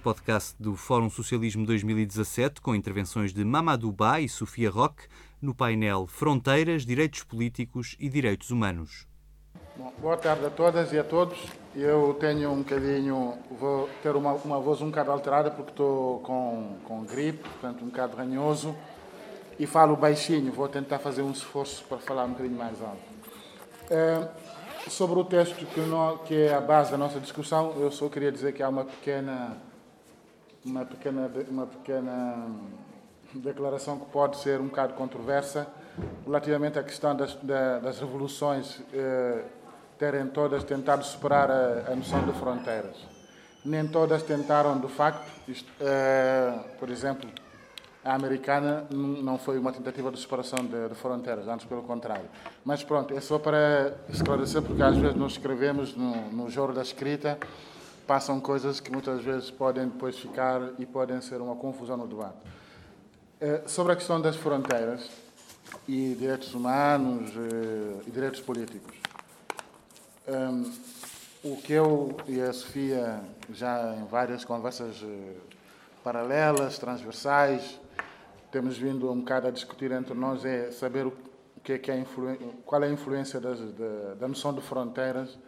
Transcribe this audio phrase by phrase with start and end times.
[0.00, 5.06] podcast do Fórum Socialismo 2017, com intervenções de Mamadou Ba e Sofia Roque,
[5.40, 9.06] no painel Fronteiras, Direitos Políticos e Direitos Humanos.
[9.76, 11.38] Bom, boa tarde a todas e a todos.
[11.74, 16.78] Eu tenho um bocadinho, vou ter uma, uma voz um bocado alterada porque estou com,
[16.84, 18.74] com gripe, portanto um bocado ranhoso,
[19.58, 23.02] e falo baixinho, vou tentar fazer um esforço para falar um bocadinho mais alto.
[23.90, 24.28] É,
[24.88, 25.66] sobre o texto que,
[26.26, 29.56] que é a base da nossa discussão, eu só queria dizer que há uma pequena,
[30.64, 32.48] uma pequena, uma pequena
[33.34, 35.66] declaração que pode ser um bocado controversa
[36.24, 39.44] relativamente à questão das, das revoluções eh,
[39.98, 42.96] terem todas tentado superar a, a, noção de fronteiras.
[43.64, 47.28] Nem todas tentaram, de facto, isto, eh, por exemplo,
[48.02, 52.24] a americana não foi uma tentativa de superação de, de, fronteiras, antes pelo contrário.
[52.64, 57.38] Mas pronto, é só para esclarecer, porque às vezes nós escrevemos no, no da escrita,
[58.10, 62.38] passam coisas que muitas vezes podem depois ficar e podem ser uma confusão no debate.
[63.40, 65.08] Eh, sobre a questão das fronteiras
[65.86, 68.96] e direitos humanos eh, e direitos políticos,
[70.26, 70.72] um,
[71.44, 73.20] o que eu e a Sofia,
[73.52, 75.36] já em várias conversas uh,
[76.02, 77.78] paralelas, transversais,
[78.50, 81.12] temos vindo um bocado a discutir entre nós é saber o
[81.62, 82.04] que é que é
[82.66, 85.38] qual é a influência das, da, da, noção de fronteiras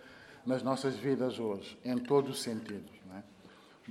[0.47, 2.91] nas nossas vidas hoje, em todos os sentidos.
[3.17, 3.23] É?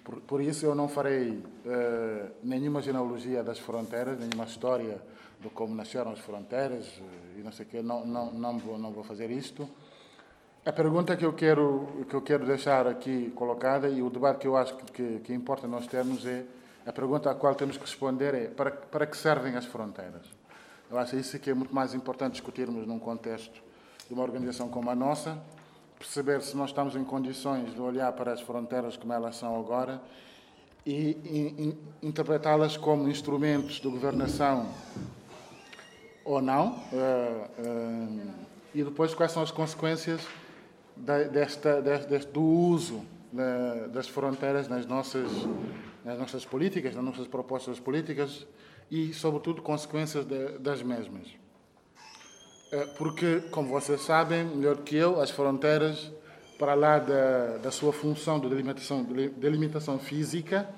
[0.02, 5.02] Por, por, isso eu não farei uh, nenhuma genealogia das fronteiras, nenhuma história
[5.39, 8.77] de como nasceram as fronteiras uh, e não sei o quê, não, não, não, vou,
[8.77, 9.67] não vou fazer isto.
[10.63, 14.47] A pergunta que eu quero que eu quero deixar aqui colocada e o debate que
[14.47, 16.45] eu acho que, que importa nós termos é
[16.86, 20.25] a pergunta à qual temos que responder é para, para que servem as fronteiras?
[20.89, 23.61] Eu acho isso que é muito mais importante discutirmos num contexto
[24.08, 25.38] de uma organização como a nossa,
[26.02, 30.02] perceber se nós estamos em condições de olhar para as fronteiras como elas são agora
[30.83, 34.67] e, e interpretá-las como instrumentos de governação
[36.26, 36.76] ou não, uh,
[37.59, 38.31] uh,
[38.73, 40.21] e depois quais são as consequências
[40.98, 43.03] desta, deste, do uso
[43.93, 45.31] das fronteiras nas nossas,
[46.03, 48.45] nas nossas políticas, nas nossas propostas políticas
[48.89, 51.40] e, sobretudo, consequências de, das mesmas.
[52.71, 56.11] Eh, porque, como vocês sabem, melhor que eu, as fronteiras,
[56.58, 60.70] para lá da, da sua função de delimitação, de delimitação física,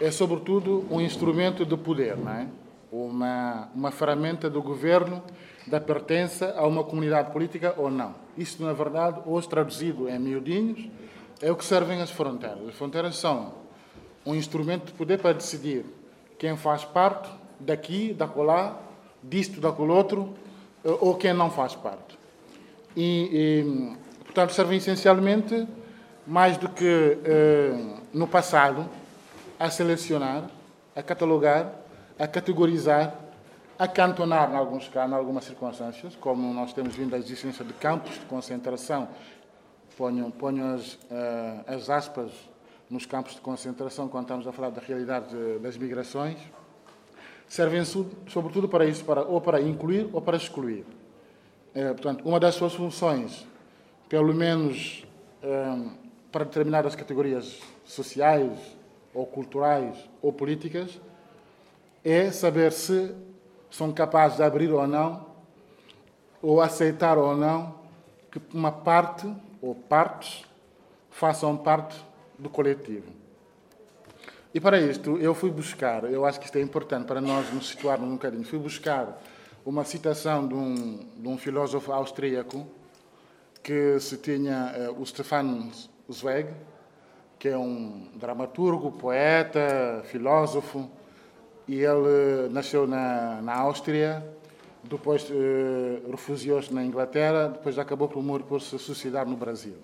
[0.00, 2.48] é, sobretudo, um instrumento de poder, não é?
[2.92, 5.22] uma, uma ferramenta do governo
[5.66, 8.14] da pertença a uma comunidade política ou não.
[8.36, 10.90] Isto, na verdade, hoje traduzido em miudinhos,
[11.40, 12.68] é o que servem as fronteiras.
[12.68, 13.54] As fronteiras são
[14.26, 15.86] um instrumento de poder para decidir
[16.38, 18.91] quem faz parte daqui, da colar,
[19.22, 20.34] disto, daquele outro,
[20.84, 22.18] eh, ou quem não faz parte.
[22.96, 25.66] E, e portanto, servem essencialmente,
[26.26, 28.88] mais do que eh, no passado,
[29.58, 30.44] a selecionar,
[30.94, 31.72] a catalogar,
[32.18, 33.22] a categorizar
[33.82, 38.14] a cantonar, em, alguns, em algumas circunstâncias, como nós temos vindo a existência de campos
[38.14, 39.08] de concentração,
[39.96, 42.30] ponho, ponho as, uh, as aspas
[42.88, 46.38] nos campos de concentração quando estamos a falar da realidade de, das migrações,
[47.52, 50.86] servem sobretudo para isso, para, ou para incluir ou para excluir.
[51.74, 53.46] É, portanto, uma das suas funções,
[54.08, 55.04] pelo menos
[55.42, 55.78] é,
[56.30, 58.58] para determinadas categorias sociais
[59.12, 60.98] ou culturais ou políticas,
[62.02, 63.14] é saber se
[63.70, 65.26] são capazes de abrir ou não,
[66.40, 67.74] ou aceitar ou não,
[68.30, 69.30] que uma parte
[69.60, 70.42] ou partes
[71.10, 72.02] façam parte
[72.38, 73.21] do coletivo.
[74.54, 77.68] E para isto, eu fui buscar, eu acho que isto é importante para nós nos
[77.68, 79.18] situarmos um bocadinho, fui buscar
[79.64, 82.66] uma citação de um, de um filósofo austríaco
[83.62, 85.70] que se tinha, uh, o Stefan
[86.12, 86.50] Zweig,
[87.38, 90.90] que é um dramaturgo, poeta, filósofo,
[91.66, 94.22] e ele nasceu na, na Áustria,
[94.84, 99.76] depois eh, refugiou-se na Inglaterra, depois acabou por, por se suicidar no Brasil.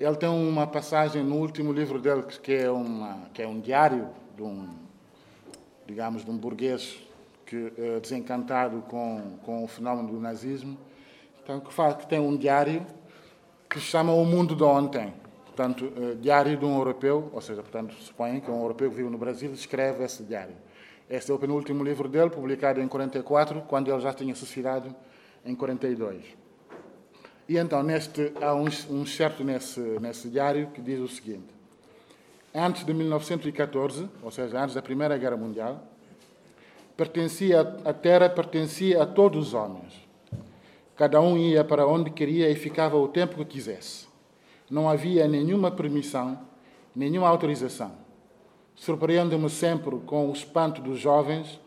[0.00, 4.08] Ele tem uma passagem no último livro dele que é, uma, que é um diário
[4.36, 4.68] de um,
[5.84, 7.02] digamos, de um burguês
[7.44, 10.78] que, eh, desencantado com, com o fenómeno do nazismo,
[11.42, 12.86] então, que, fala, que tem um diário
[13.68, 15.12] que se chama O Mundo de Ontem.
[15.46, 19.10] Portanto, eh, diário de um europeu, ou seja, portanto, suponho que um europeu que vive
[19.10, 20.54] no Brasil escreve esse diário.
[21.10, 24.94] Este é o penúltimo livro dele, publicado em 44, quando ele já tinha suicidado
[25.44, 26.22] em 42.
[27.48, 31.48] E então, neste, há um, um certo nesse, nesse diário que diz o seguinte:
[32.54, 35.82] Antes de 1914, ou seja, antes da Primeira Guerra Mundial,
[36.94, 39.94] pertencia a terra pertencia a todos os homens.
[40.94, 44.06] Cada um ia para onde queria e ficava o tempo que quisesse.
[44.68, 46.38] Não havia nenhuma permissão,
[46.94, 47.92] nenhuma autorização.
[48.74, 51.58] Surpreendo-me sempre com o espanto dos jovens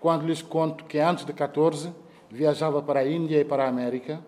[0.00, 1.92] quando lhes conto que antes de 14
[2.30, 4.20] viajava para a Índia e para a América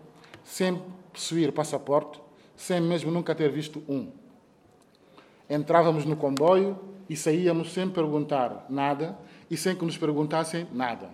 [0.50, 0.82] sem
[1.12, 2.20] possuir passaporte,
[2.56, 4.11] sem mesmo nunca ter visto um.
[5.49, 6.76] Entrávamos no comboio
[7.08, 9.17] e saíamos sem perguntar nada
[9.49, 11.08] e sem que nos perguntassem nada.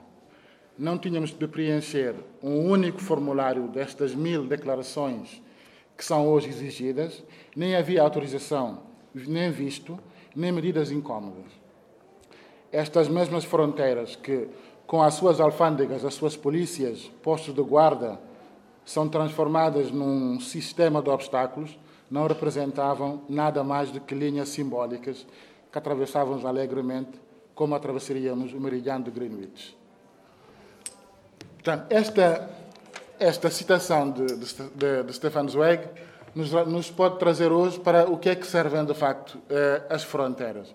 [0.79, 5.43] Não tínhamos de preencher um único formulário destas mil declarações
[5.97, 7.23] que são hoje exigidas,
[7.55, 8.85] nem havia autorização,
[9.15, 9.99] nem visto,
[10.35, 11.53] nem medidas incómodas.
[12.73, 14.49] Estas mesmas fronteiras que,
[14.87, 18.19] com as suas alfândegas, as suas polícias, postos de guarda,
[18.87, 21.77] são transformadas num sistema de obstáculos,
[22.09, 25.27] não representavam nada mais do que linhas simbólicas
[25.73, 27.21] que atravessávamos alegremente,
[27.53, 29.77] como atravessaríamos o meridiano de Greenwich.
[31.55, 32.49] Portanto, esta,
[33.19, 35.83] esta citação de, de, de Stefan Zweig
[36.33, 40.05] nos, nos, pode trazer hoje para o que é que servem, de facto, eh, as
[40.05, 40.73] fronteiras.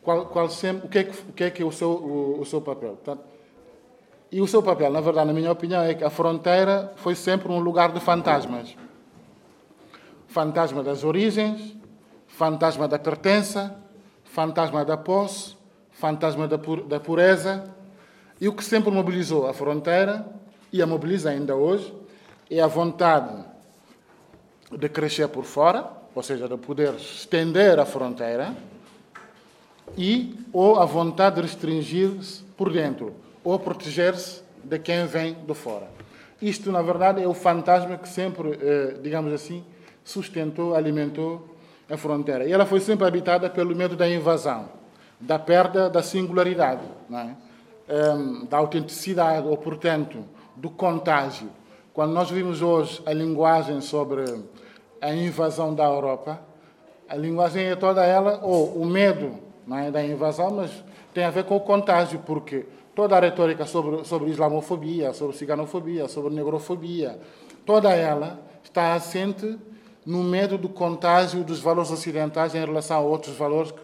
[0.00, 2.40] Qual, qual sempre, o, que é que, o que é, que é o, seu, o,
[2.40, 2.90] o seu papel.
[2.90, 3.22] Portanto,
[4.32, 7.50] e o seu papel, na verdade, na minha opinião, é que a fronteira foi sempre
[7.50, 8.76] um lugar de fantasmas.
[10.28, 11.76] Fantasma das origens,
[12.28, 13.76] fantasma da pertença,
[14.22, 15.56] fantasma da posse,
[15.90, 16.56] fantasma da,
[16.86, 17.74] da pureza.
[18.40, 20.24] E o que sempre mobilizou a fronteira,
[20.72, 21.92] e a mobiliza ainda hoje,
[22.48, 23.44] é a vontade
[24.70, 28.54] de crescer por fora, ou seja, de poder estender a fronteira,
[29.98, 35.88] e ou a vontade de restringir-se por dentro, ou proteger-se de quem vem de fora.
[36.40, 39.64] Isto, na verdade, é o fantasma que sempre, eh, digamos assim,
[40.04, 41.56] sustentou, alimentou
[41.88, 42.44] a fronteira.
[42.46, 44.68] E ela foi sempre habitada pelo medo da invasão,
[45.20, 46.82] da perda da singularidade,
[47.12, 47.34] é?
[47.92, 51.50] Ehm, da autenticidade, ou, portanto, do contágio.
[51.92, 54.24] Quando nós vimos hoje a linguagem sobre
[55.00, 56.40] a invasão da Europa,
[57.08, 59.34] a linguagem é toda ela, ou o medo
[59.72, 60.70] é, da invasão, mas
[61.12, 62.64] tem a ver com o contágio, porque
[63.00, 67.18] toda a retórica sobre, sobre islamofobia, sobre ciganofobia, sobre negrofobia,
[67.64, 69.58] toda ela está assente
[70.04, 73.80] no medo do contágio dos valores ocidentais em relação a outros valores que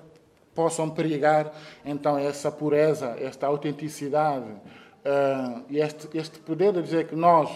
[0.54, 1.50] possam perigar,
[1.82, 7.48] então, essa pureza, esta autenticidade uh, este, este poder de dizer que nós,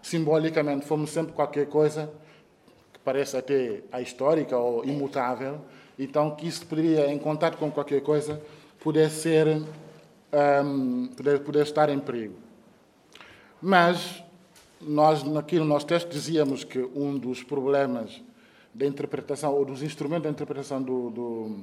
[0.00, 2.10] simbolicamente, fomos sempre qualquer coisa
[2.94, 5.60] que parece até a histórica ou imutável,
[5.98, 8.40] então que isso poderia, em contato com qualquer coisa,
[8.80, 9.62] pudesse ser
[10.32, 12.34] um, poder, poder estar em perigo.
[13.60, 14.22] Mas
[14.80, 18.22] nós, aqui no nosso texto, dizíamos que um dos problemas
[18.72, 21.56] da interpretação, ou dos instrumentos da interpretação do, do,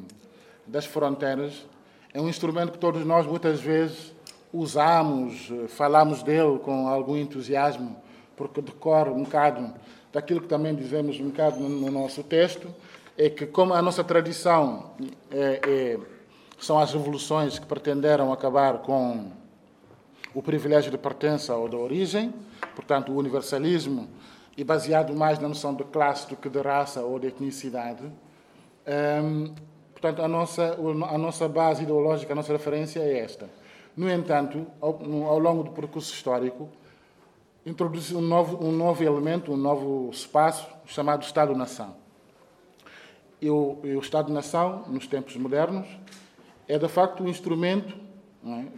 [0.68, 1.66] das fronteiras,
[2.14, 4.14] é um instrumento que todos nós, muitas vezes,
[4.52, 7.96] usamos, falamos dele com algum entusiasmo,
[8.36, 9.74] porque decorre um bocado
[10.12, 12.74] daquilo que também dizemos um bocado no, no nosso texto,
[13.18, 14.92] é que como a nossa tradição
[15.32, 16.00] é, é
[16.60, 19.32] são as revoluções que pretenderam acabar com
[20.34, 22.34] o privilégio de pertença ou de origem,
[22.76, 24.10] portanto, o universalismo,
[24.58, 28.04] e baseado mais na noção de classe do que de raça ou de etnicidade.
[28.88, 29.54] Um,
[29.92, 30.78] portanto, a nossa,
[31.10, 33.50] a nossa base ideológica, a nossa referência é esta.
[33.96, 36.70] No entanto, ao, ao longo do percurso histórico,
[37.66, 41.96] introduz um novo, um novo elemento, um novo espaço chamado Estado-nação.
[43.42, 45.88] E o, o Estado-nação, nos tempos modernos,
[46.68, 47.96] é de facto um instrumento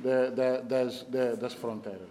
[0.06, 1.06] é, das,
[1.38, 2.08] das, fronteiras.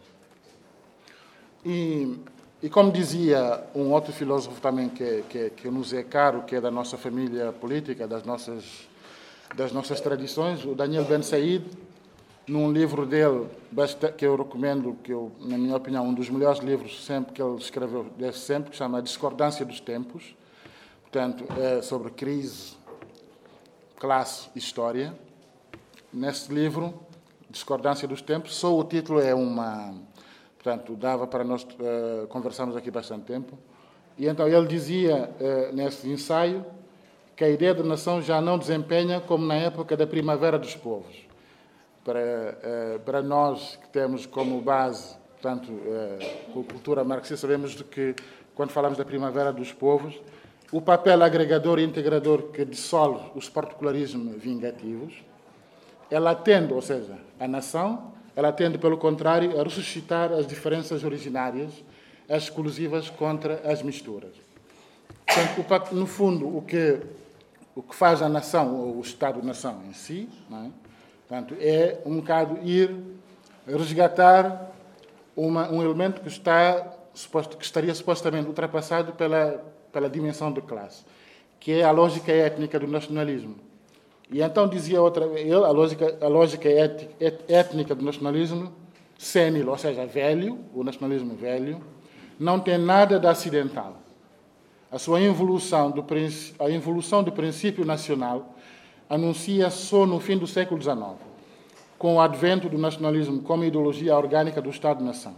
[1.64, 2.18] E,
[2.62, 6.60] e, como dizia um outro filósofo também que, que, que, nos é caro, que é
[6.60, 8.86] da nossa família política, das nossas,
[9.54, 11.64] das nossas tradições, o Daniel Ben Said,
[12.46, 13.48] num livro dele,
[14.16, 17.56] que eu recomendo, que eu, na minha opinião, um dos melhores livros sempre que ele
[17.56, 20.36] escreveu desde sempre, que chama Discordância dos Tempos,
[21.02, 22.74] portanto, é sobre crise,
[23.98, 25.12] classe e história
[26.16, 26.94] nesse livro,
[27.50, 29.94] Discordância dos Tempos, só o título é uma.
[30.56, 33.56] Portanto, dava para nós uh, conversarmos aqui bastante tempo.
[34.18, 36.64] E então ele dizia uh, nesse ensaio
[37.36, 41.14] que a ideia de nação já não desempenha como na época da Primavera dos Povos.
[42.02, 45.70] Para, uh, para nós que temos como base, portanto,
[46.50, 48.16] a cultura marxista, sabemos de que,
[48.54, 50.20] quando falamos da Primavera dos Povos,
[50.72, 55.22] o papel agregador e integrador que dissolve os particularismos vingativos,
[56.10, 61.70] ela tende, ou seja, a nação, ela tende, pelo contrário, a ressuscitar as diferenças originárias,
[62.28, 64.32] as exclusivas contra as misturas.
[65.54, 67.00] Portanto, no fundo, o que,
[67.74, 70.70] o que faz a nação, ou o Estado-nação em si, é?
[71.28, 72.94] Portanto, é um bocado ir
[73.66, 74.70] resgatar
[75.36, 76.94] uma, um elemento que, está,
[77.58, 81.04] que estaria supostamente ultrapassado pela, pela dimensão de classe,
[81.58, 83.56] que é a lógica étnica do nacionalismo.
[84.30, 86.68] E então dizia outra ele, a lógica, a lógica
[87.48, 88.72] étnica do nacionalismo
[89.16, 91.80] sênil, ou seja, velho, o nacionalismo velho,
[92.38, 93.96] não tem nada de acidental.
[94.90, 96.04] A sua evolução do,
[96.58, 98.54] a evolução do princípio nacional
[99.08, 100.98] anuncia só no fim do século XIX,
[101.98, 105.34] com o advento do nacionalismo como ideologia orgânica do Estado-nação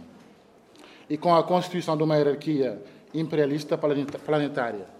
[1.09, 2.81] e com a constituição de uma hierarquia
[3.13, 4.98] imperialista planetária.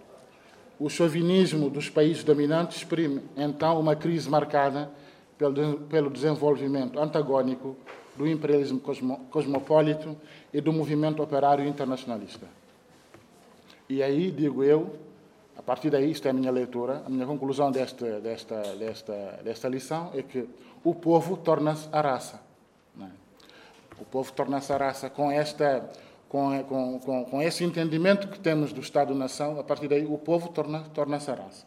[0.79, 4.89] O chauvinismo dos países dominantes exprime, então, uma crise marcada
[5.89, 7.75] pelo desenvolvimento antagônico
[8.15, 8.81] do imperialismo
[9.29, 10.15] cosmopolito
[10.53, 12.47] e do movimento operário internacionalista.
[13.87, 14.95] E aí, digo eu,
[15.57, 19.67] a partir daí, isto é a minha leitura, a minha conclusão desta, desta, desta, desta
[19.67, 20.47] lição é que
[20.83, 22.41] o povo torna-se a raça.
[23.01, 23.05] É?
[23.99, 25.89] O povo torna-se a raça com, esta,
[26.29, 26.63] com,
[26.99, 31.29] com, com, esse entendimento que temos do Estado-nação, a partir daí o povo torna, torna-se
[31.31, 31.65] a raça.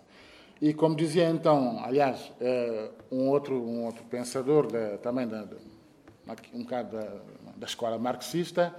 [0.61, 5.35] E como dizia então, aliás, eh, um outro, um outro pensador de, também de,
[6.55, 7.09] um bocado da,
[7.57, 8.73] da escola marxista,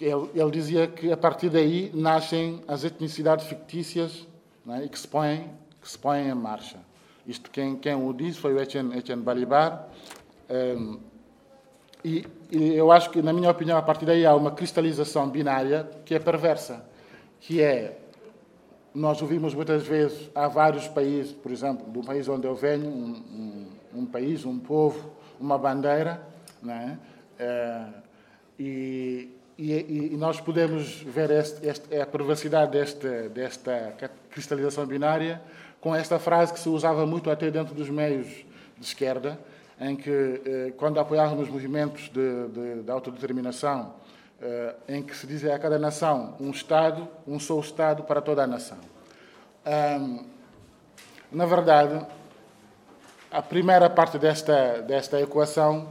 [0.00, 4.26] ele, ele, dizia que a partir daí nascem as etnicidades fictícias
[4.66, 4.84] é?
[4.84, 5.50] e que se, põem,
[5.82, 6.78] que se põem em marcha.
[7.26, 9.88] Isto quem, quem o disse foi o Etienne, Etienne Balibar.
[10.50, 11.11] Um,
[12.04, 15.88] e, e, eu acho que, na minha opinião, a partir daí há uma cristalização binária
[16.04, 16.84] que é perversa,
[17.40, 17.98] que é,
[18.94, 23.68] nós ouvimos muitas vezes, há vários países, por exemplo, do país onde eu venho, um,
[23.94, 26.20] um, um país, um povo, uma bandeira,
[26.62, 26.98] né?
[27.38, 27.84] É,
[28.58, 33.94] e, e, e, nós podemos ver este, este, a perversidade desta, desta
[34.30, 35.40] cristalização binária
[35.80, 39.38] com esta frase que se usava muito até dentro dos meios de esquerda,
[39.82, 43.94] em que, eh, quando apoiávamos movimentos de, de, de autodeterminação,
[44.40, 48.44] eh, em que se dizia a cada nação um Estado, um só Estado para toda
[48.44, 48.78] a nação.
[51.30, 52.04] na verdade,
[53.30, 55.88] a primeira parte desta, desta equação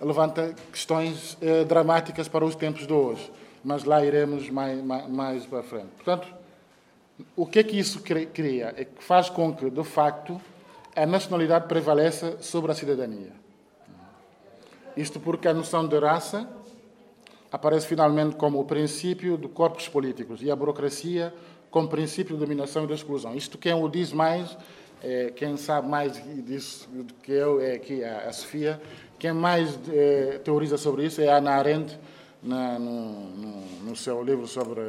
[0.00, 3.30] levanta questões eh, dramáticas para os tempos de hoje,
[3.62, 5.88] mas lá iremos mais, mais, mais para frente.
[5.96, 6.28] Portanto,
[7.36, 8.74] o que é que isso cria?
[8.76, 10.40] É que faz com que, de facto,
[11.02, 13.32] a nacionalidade prevaleça sobre a cidadania.
[14.96, 16.48] Isto porque a noção de raça
[17.50, 21.32] aparece finalmente como o princípio de corpos políticos e a burocracia
[21.70, 23.34] como princípio de dominação e de exclusão.
[23.34, 24.56] Isto quem o diz mais,
[25.02, 28.80] é, quem sabe mais disso do que eu é aqui a, a Sofia,
[29.18, 31.98] quem mais eh, teoriza sobre isso é a Ana Arendt,
[32.40, 34.80] na, no, no, no, seu livro sobre,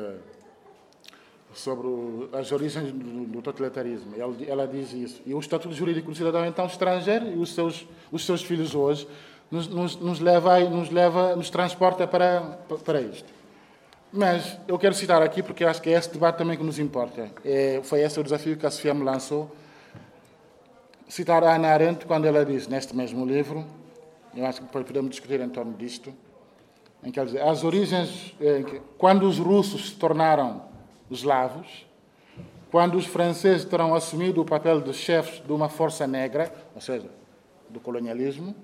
[1.53, 1.87] sobre
[2.33, 4.13] as origens do, totalitarismo.
[4.17, 5.21] Ela, ela, diz isso.
[5.25, 9.07] E o Estatuto Jurídico do Cidadão, então, estrangeiro, e os seus, os seus filhos hoje,
[9.49, 12.41] nos, nos, nos, leva, nos, leva, nos transporta para,
[12.83, 13.27] para isto.
[14.11, 17.29] Mas eu quero citar aqui, porque acho que é esse debate também que nos importa.
[17.43, 19.55] É, foi esse o desafio que a Sofia me lançou.
[21.07, 23.65] Citar a Ana Arendt quando ela diz, neste mesmo livro,
[24.35, 26.13] eu acho que podemos discutir em torno disto,
[27.03, 30.68] em que dizer, as origens, que, quando os russos se tornaram
[31.09, 31.85] eslavos,
[32.71, 37.09] quando os franceses terão assumido o papel de chefes de uma força negra, ou seja,
[37.69, 38.55] do colonialismo,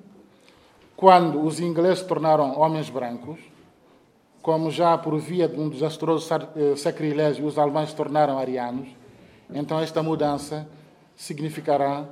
[0.96, 3.40] quando os ingleses se tornaram homens brancos,
[4.42, 8.88] como já por via de um desastroso eh, sacrilégio os alemães tornaram arianos,
[9.50, 10.68] então esta mudança
[11.16, 12.06] significará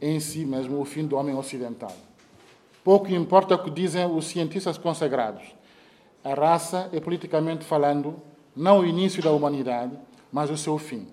[0.00, 1.92] em si mesmo o fim do homem ocidental.
[2.82, 5.42] Pouco importa o que dizem os cientistas consagrados.
[6.24, 8.16] A raça é, politicamente falando,
[8.58, 9.96] não o início da humanidade,
[10.32, 11.06] mas o seu fim.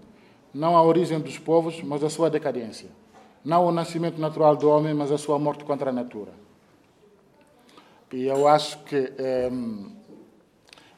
[0.51, 2.89] Não a origem dos povos, mas a sua decadência.
[3.43, 6.31] Não o nascimento natural do homem, mas a sua morte contra a natura.
[8.11, 9.51] E eu acho que eh,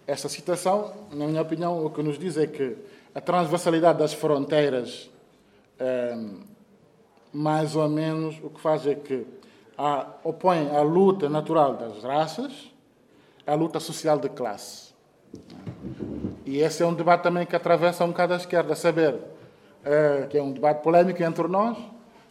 [0.06, 2.78] esta citação, na minha opinião, o que nos diz é que
[3.14, 5.10] a transversalidade das fronteiras,
[5.78, 6.18] eh,
[7.34, 9.26] mais ou menos, o que faz é que
[9.78, 12.72] a, opõe a luta natural das raças
[13.46, 14.96] à luta social de classe.
[16.48, 20.38] E esse é um debate também que atravessa um bocado a esquerda, saber uh, que
[20.38, 21.78] é um debate polémico entre nós,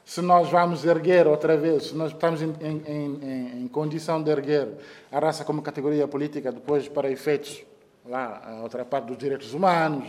[0.06, 4.30] se nós vamos erguer outra vez, se nós estamos em, em, em, em, condição de
[4.30, 4.68] erguer
[5.12, 7.62] a raça como categoria política depois para efeitos
[8.06, 10.08] lá a outra parte dos direitos humanos,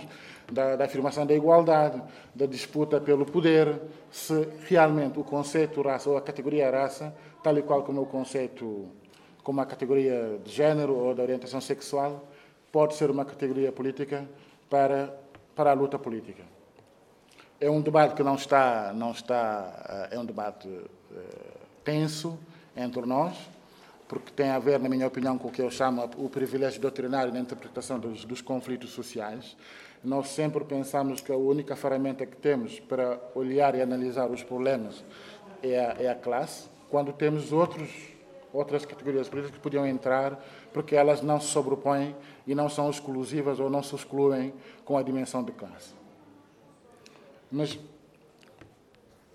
[0.49, 2.01] da, da, afirmação da igualdade,
[2.33, 3.77] da disputa pelo poder,
[4.09, 8.87] se realmente o conceito raça ou a categoria raça, tal e qual como o conceito,
[9.43, 12.23] como a categoria de género ou da orientação sexual,
[12.71, 14.27] pode ser uma categoria política
[14.69, 15.13] para,
[15.55, 16.43] para a luta política.
[17.59, 21.19] É um debate que não está, não está, eh, é um debate é,
[21.83, 22.37] tenso
[22.75, 23.35] entre nós,
[24.07, 27.33] porque tem a ver, na minha opinião, com o que eu chamo o privilégio doutrinário
[27.33, 29.57] na interpretação dos, dos conflitos sociais.
[30.03, 35.03] nós sempre pensamos que a única ferramenta que temos para olhar e analisar os problemas
[35.63, 37.89] é a, é a classe, quando temos outros,
[38.57, 43.59] outras categorias políticas que podiam entrar, porque elas não se sobrepõem e não são exclusivas
[43.59, 45.93] ou não se excluem com a dimensão de classe.
[47.51, 47.79] Mas,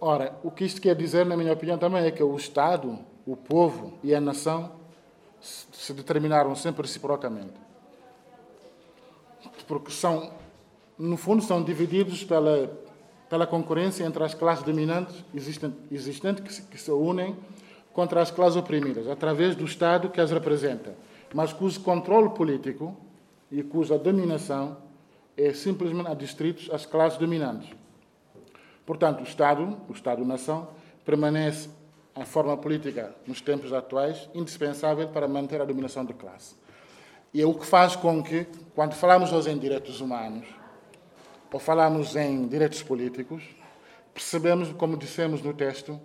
[0.00, 3.36] ora, o que isto quer dizer, na minha opinião, também é que o Estado, o
[3.36, 4.72] povo e a nação
[5.40, 7.54] se determinaram sempre reciprocamente.
[9.66, 10.32] Porque são,
[10.98, 12.70] no fundo, são divididos pela,
[13.30, 17.36] pela concorrência entre as classes dominantes existentes, existentes que, que se unem
[17.92, 20.94] contra as classes oprimidas, através do Estado que as representa,
[21.34, 22.96] mas cujo controle político
[23.50, 24.78] e cuja dominação
[25.36, 27.70] é simplesmente adstritos às classes dominantes.
[28.84, 30.68] Portanto, o Estado, o Estado-nação,
[31.04, 31.68] permanece
[32.14, 36.54] a forma política nos tempos atuais indispensável para manter a dominação de classe.
[37.32, 40.46] E é o que faz com que, quando falamos hoje em direitos humanos,
[41.50, 43.42] ou falamos em direitos políticos,
[44.12, 45.98] percebemos, como dissemos no texto,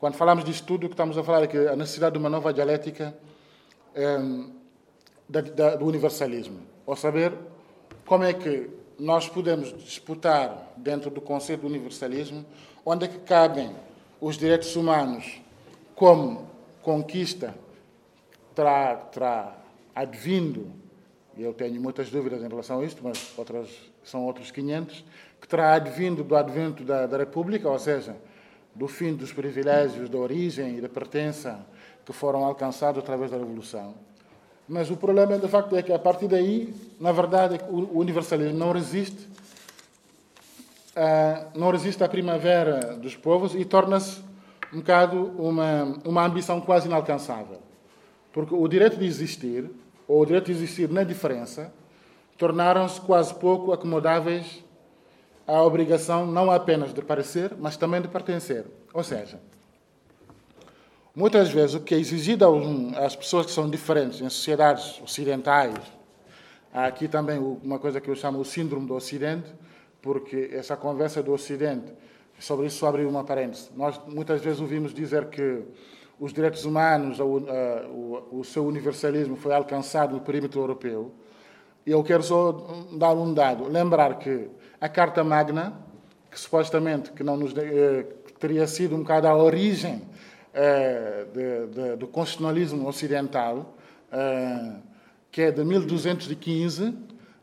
[0.00, 2.30] quando falamos disso tudo, o que estamos a falar é que a necessidade de uma
[2.30, 3.14] nova dialética
[3.94, 4.50] um,
[5.28, 6.60] da, da, do universalismo.
[6.86, 7.34] Ou saber
[8.06, 12.46] como é que nós podemos disputar dentro do conceito do universalismo
[12.84, 13.76] onde é que cabem
[14.18, 15.42] os direitos humanos
[15.94, 16.48] como
[16.80, 17.54] conquista
[18.54, 19.54] terá, terá
[19.94, 20.72] advindo,
[21.36, 23.68] e eu tenho muitas dúvidas em relação a isto, mas outras,
[24.02, 25.04] são outros 500,
[25.38, 28.16] que terá advindo do advento da, da República, ou seja,
[28.74, 31.66] do fim dos privilégios da origem e da pertença
[32.04, 33.94] que foram alcançados através da Revolução.
[34.68, 38.72] Mas o problema, de facto, é que a partir daí, na verdade, o universalismo não
[38.72, 39.28] resiste,
[41.54, 44.22] não resiste à primavera dos povos e torna-se
[44.72, 47.58] um bocado uma, uma ambição quase inalcançável.
[48.32, 49.68] Porque o direito de existir,
[50.06, 51.72] ou o direito de existir na diferença,
[52.38, 54.64] tornaram-se quase pouco acomodáveis
[55.54, 58.64] à obrigação não apenas de parecer, mas também de pertencer.
[58.92, 59.40] Ou seja,
[61.14, 62.46] muitas vezes o que é exigido
[62.96, 65.74] às pessoas que são diferentes em sociedades ocidentais,
[66.72, 69.52] há aqui também uma coisa que eu chamo o síndrome do Ocidente,
[70.00, 71.92] porque essa conversa do Ocidente
[72.40, 73.68] Sobre isso, abrir uma parêntese.
[73.76, 75.62] Nós muitas vezes ouvimos dizer que
[76.18, 81.12] os direitos humanos, o seu universalismo foi alcançado no perímetro europeu.
[81.86, 82.52] E eu quero só
[82.92, 83.68] dar um dado.
[83.68, 84.48] Lembrar que
[84.80, 85.72] a Carta Magna,
[86.30, 88.06] que supostamente que não nos, eh,
[88.38, 90.02] teria sido um bocado a origem
[90.54, 93.76] eh, de, de, do constitucionalismo ocidental,
[94.10, 94.72] eh,
[95.30, 96.94] que é de 1215,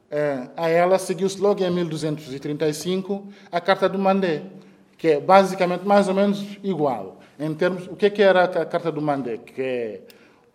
[0.09, 4.43] eh, a ela seguiu-se logo em 1235 a Carta do Mandé
[4.97, 7.19] que é basicamente mais ou menos igual.
[7.39, 9.37] Em termos, o que, é que era a Carta do Mandé?
[9.37, 10.01] Que é,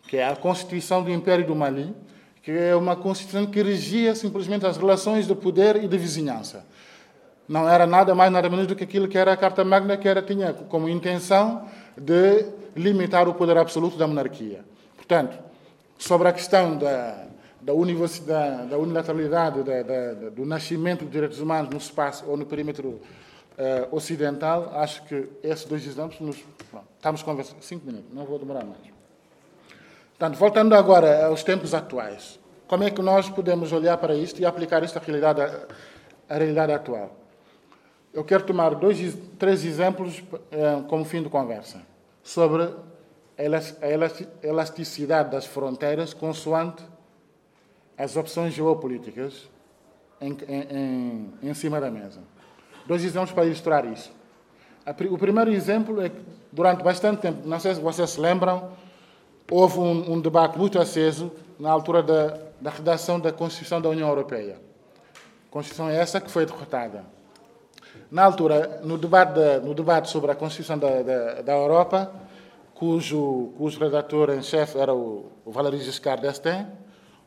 [0.08, 1.94] que é a Constituição do Império do Mali,
[2.42, 6.64] que é uma Constituição que regia simplesmente as relações de poder e de vizinhança.
[7.48, 10.08] Não era nada mais, nada menos do que aquilo que era a Carta Magna, que
[10.08, 14.64] era, tinha como intenção de limitar o poder absoluto da monarquia.
[14.96, 15.38] Portanto,
[15.98, 17.26] sobre a questão da,
[17.60, 22.46] da, universidade, da unilateralidade, da, da, do nascimento dos direitos humanos no espaço ou no
[22.46, 23.00] perímetro uh,
[23.94, 26.38] ocidental, acho que esses dois exemplos nos.
[26.70, 27.62] Pronto, estamos conversando.
[27.62, 29.01] Cinco minutos, não vou demorar mais.
[30.18, 34.46] Portanto, voltando agora aos tempos atuais, como é que nós podemos olhar para isto e
[34.46, 35.40] aplicar esta realidade
[36.28, 37.16] à realidade atual?
[38.12, 41.80] Eu quero tomar dois, três exemplos uh, como fim de conversa
[42.22, 42.62] sobre
[43.38, 46.84] a elasticidade das fronteiras consoante
[47.96, 49.48] as opções geopolíticas
[50.20, 52.20] em, em, em cima da mesa.
[52.86, 54.12] Dois exemplos para ilustrar isso.
[55.10, 56.20] O primeiro exemplo é que,
[56.50, 58.72] durante bastante tempo, não sei se vocês se lembram,
[59.52, 64.08] houve um, um debate muito aceso na altura da, da redação da Constituição da União
[64.08, 64.56] Europeia.
[65.50, 67.04] Constituição é essa que foi derrotada.
[68.10, 72.10] Na altura, no debate, no debate sobre a Constituição da, da, da Europa,
[72.74, 76.66] cujo, cujo redator em chefe era o, o Valéry Giscard d'Estaing,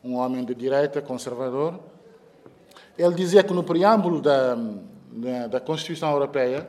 [0.02, 1.78] um homem de direita, conservador,
[2.98, 4.56] ele dizia que no preâmbulo da,
[5.12, 6.68] da, da Constituição Europeia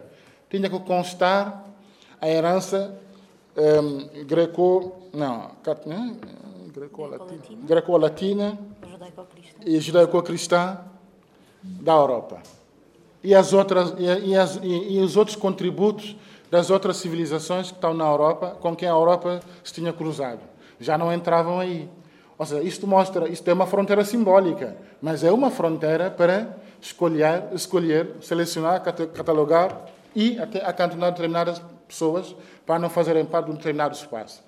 [0.49, 1.65] tinha que constar
[2.21, 2.95] a herança
[3.57, 5.51] um, greco não
[5.85, 6.15] né?
[6.73, 7.57] greco-latina.
[7.63, 8.57] Greco-latina.
[9.65, 10.79] E judaico-cristã
[11.63, 12.41] da Europa.
[13.23, 16.15] E as outras e, as, e, e, os outros contributos
[16.51, 20.39] das outras civilizações que estão na Europa com quem a Europa se tinha cruzado.
[20.79, 21.89] Já não entravam aí.
[22.37, 27.45] Ou seja isto mostra isto é uma fronteira simbólica mas é uma fronteira para escolher,
[27.53, 32.35] escolher selecionar, catalogar e até acantonar determinadas pessoas
[32.67, 34.43] para não fazerem parte de um determinado espaço.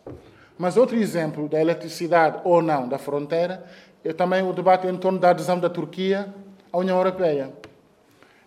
[0.57, 3.63] Mas outro exemplo da eletricidade ou não da fronteira
[4.03, 6.31] é também o debate em torno da adesão da Turquia
[6.71, 7.51] a União Europeia.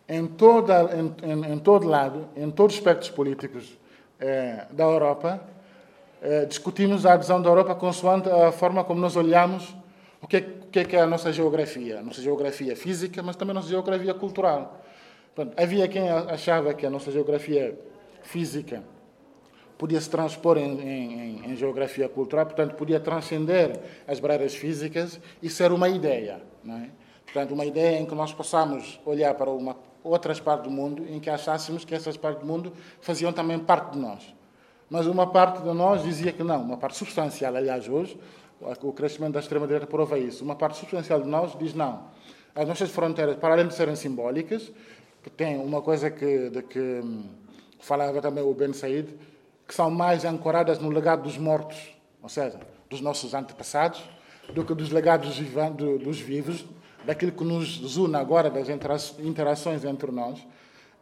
[0.07, 3.79] Em, toda, em, em, em todo lado, em todos os aspectos políticos
[4.21, 5.41] eh, da Europa,
[6.21, 9.75] eh, discutimos a adesão da Europa consoante a forma como nós olhamos
[10.21, 13.53] o que, é, o que é a nossa geografia, a nossa geografia física, mas também
[13.53, 14.83] a nossa geografia cultural.
[15.57, 17.75] Havia quem achava que a nossa geografia
[18.23, 18.83] física
[19.83, 25.51] podia se transpor em, em, em, geografia cultural, portanto, podia transcender as barreiras físicas e
[25.51, 26.41] ser uma ideia.
[26.65, 26.87] É?
[27.25, 31.19] Portanto, uma ideia em que nós possamos olhar para uma, outras partes do mundo em
[31.19, 34.23] que achássemos que essas partes do mundo faziam também parte de nós.
[34.89, 38.17] Mas uma parte de nós dizia que não, uma parte substancial, aliás, hoje,
[38.83, 42.05] o crescimento da extrema-direita prova isso, uma parte substancial de nós diz não.
[42.55, 44.71] As nossas fronteiras, para além de serem simbólicas,
[45.25, 47.25] que tem uma coisa que, de que hum,
[47.81, 49.09] falava também o Ben Said,
[49.67, 51.79] que são mais ancoradas no legado dos mortos,
[52.23, 54.03] ou seja, dos nossos antepassados,
[54.53, 55.39] do que dos legados
[56.03, 56.65] dos vivos,
[57.05, 58.69] daquilo que nos une agora, das
[59.19, 60.47] interações entre nós.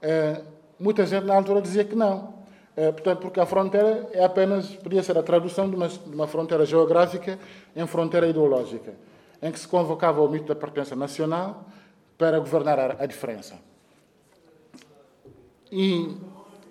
[0.01, 0.43] Eh,
[0.79, 2.35] muita gente na altura dizia que não.
[2.77, 6.27] Eh, portanto, porque a fronteira é apenas, podia ser a tradução de uma, de uma
[6.27, 7.39] fronteira geográfica
[7.75, 8.95] em fronteira ideológica,
[9.43, 11.67] em que se convocava o mito da pertença nacional
[12.17, 13.57] para governar a, a diferença.
[15.73, 16.17] E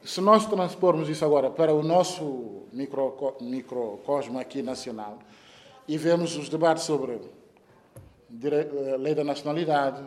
[0.03, 5.19] se nós transpormos isso agora para o nosso micro, microcosmo aqui nacional
[5.87, 7.19] e vemos os debates sobre
[8.93, 10.03] a lei da nacionalidade,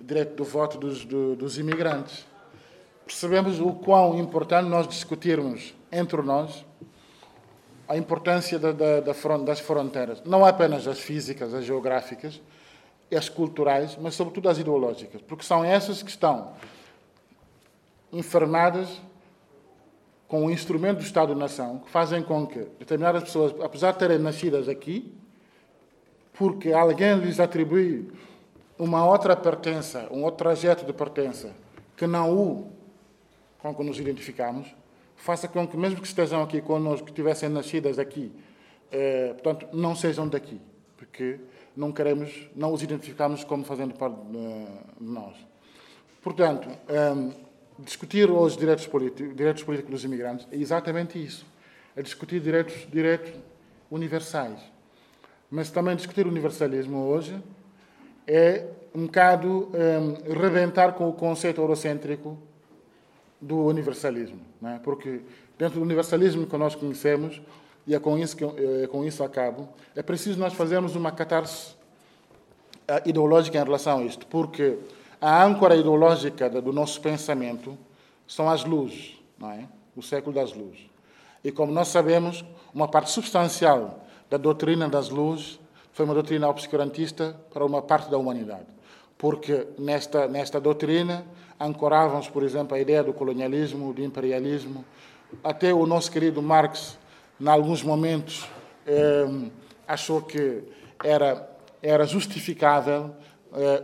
[0.00, 2.26] direito do voto dos, do, dos imigrantes,
[3.06, 6.64] percebemos o quão importante nós discutirmos entre nós
[7.88, 12.40] a importância da, da, da, das fronteiras, não apenas as físicas, as geográficas,
[13.14, 16.52] as culturais, mas sobretudo as ideológicas, porque são essas que estão
[18.12, 18.88] enfermadas
[20.32, 24.66] com o instrumento do Estado-nação, que fazem com que determinadas pessoas, apesar de terem nascidas
[24.66, 25.12] aqui,
[26.32, 28.10] porque alguém lhes atribui
[28.78, 31.52] uma outra pertença, um outro trajeto de pertença,
[31.94, 32.72] que não o
[33.58, 34.74] com que nos identificamos,
[35.16, 38.32] faça com que, mesmo que estejam aqui conosco, que tivessem nascidas aqui,
[38.90, 40.58] eh, portanto, não sejam daqui,
[40.96, 41.40] porque
[41.76, 44.64] não queremos, não os identificamos como fazendo parte de,
[44.98, 45.36] de nós.
[46.22, 51.46] Portanto, eh, discutir os direitos políticos, direitos políticos dos imigrantes é exatamente isso.
[51.96, 53.32] É discutir direitos, direitos
[53.90, 54.58] universais.
[55.50, 57.38] Mas também discutir universalismo hoje
[58.26, 62.38] é um bocado um, rebentar com o conceito eurocêntrico
[63.40, 64.40] do universalismo.
[64.64, 64.78] É?
[64.78, 65.20] Porque
[65.58, 67.40] dentro do universalismo que nós conhecemos,
[67.86, 71.74] e é com isso que é com isso acabo, é preciso nós fazermos uma catarse
[72.86, 74.78] eh, ideológica em relação a isto, porque
[75.22, 77.78] a âncora ideológica do nosso pensamento
[78.26, 79.68] são as luzes, não é?
[79.96, 80.90] o século das luzes.
[81.44, 85.60] E como nós sabemos, uma parte substancial da doutrina das luzes
[85.92, 88.66] foi uma doutrina obscurantista para uma parte da humanidade.
[89.16, 91.24] Porque nesta, nesta doutrina
[91.60, 94.84] ancorávamos, por exemplo, a ideia do colonialismo, do imperialismo.
[95.44, 96.98] Até o nosso querido Marx,
[97.40, 98.48] em alguns momentos,
[98.84, 99.26] eh,
[99.86, 100.64] achou que
[101.04, 101.48] era,
[101.80, 103.14] era justificável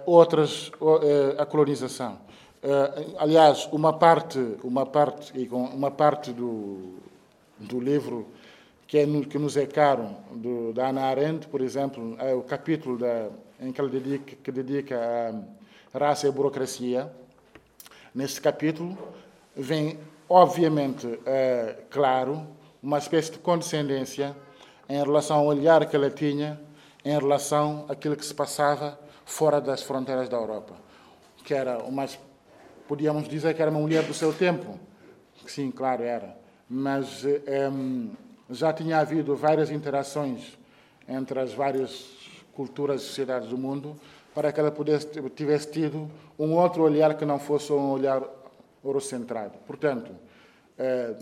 [0.06, 2.18] outras eh, a colonização.
[2.62, 6.94] Eh, aliás, uma parte, uma parte, uma parte do,
[7.58, 8.26] do livro
[8.86, 12.98] que, é, que nos é caro, do, da Ana Arendt, por exemplo, é o capítulo
[12.98, 13.28] da,
[13.60, 15.44] em que ela dedica, que dedica
[15.92, 17.12] a raça e a burocracia.
[18.14, 18.96] Nesse capítulo
[19.54, 21.06] vem, obviamente,
[21.90, 22.46] claro,
[22.82, 24.34] uma espécie de condescendência
[24.88, 26.58] em relação ao olhar que ela tinha
[27.04, 30.74] em relação àquilo que se passava fora das fronteiras da Europa,
[31.44, 32.06] que era uma,
[32.88, 34.80] podíamos dizer que era uma mulher do seu tempo.
[35.46, 36.34] Sim, claro, era.
[36.68, 37.24] Mas
[37.70, 38.10] um,
[38.48, 40.58] já tinha havido várias interações
[41.06, 42.08] entre as várias
[42.54, 43.94] culturas e sociedades do mundo
[44.34, 48.22] para que ela pudesse, tivesse tido um outro olhar que não fosse um olhar
[48.82, 49.58] eurocentrado.
[49.66, 50.10] Portanto,
[50.78, 51.14] eh,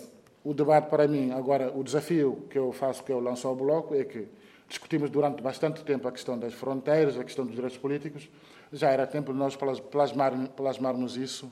[0.44, 3.94] o debate para mim, agora, o desafio que eu faço, que eu lanço ao Bloco,
[3.96, 4.28] é que
[4.68, 8.28] Discutimos durante bastante tempo a questão das fronteiras, a questão dos direitos políticos.
[8.72, 11.50] Já era tempo de nós plasmar, plasmarmos isso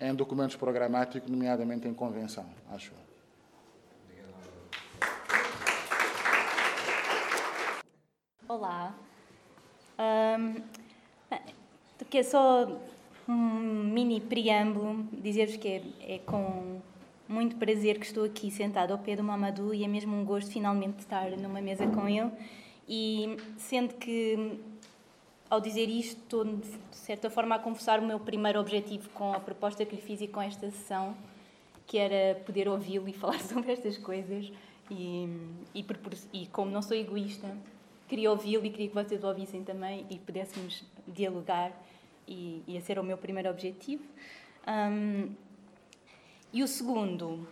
[0.00, 2.92] em documentos programáticos, nomeadamente em convenção, acho.
[8.48, 8.94] Olá.
[9.98, 10.62] Um,
[12.10, 12.68] que é só
[13.28, 13.34] um
[13.92, 15.82] mini preâmbulo, dizer-vos que é,
[16.14, 16.80] é, com
[17.28, 20.50] muito prazer que estou aqui sentado ao pé do Mamadou e é mesmo um gosto
[20.50, 22.30] finalmente estar numa mesa com ele.
[22.88, 24.58] E sendo que,
[25.48, 29.40] ao dizer isto, estou de certa forma a confessar o meu primeiro objetivo com a
[29.40, 31.16] proposta que lhe fiz e com esta sessão,
[31.86, 34.52] que era poder ouvi-lo e falar sobre estas coisas.
[34.90, 35.28] E,
[35.74, 35.84] e,
[36.32, 37.56] e como não sou egoísta,
[38.06, 41.72] queria ouvi-lo e queria que vocês o ouvissem também e pudéssemos dialogar
[42.28, 44.04] e ia ser o meu primeiro objetivo.
[44.66, 45.30] Um,
[46.54, 47.46] e o segundo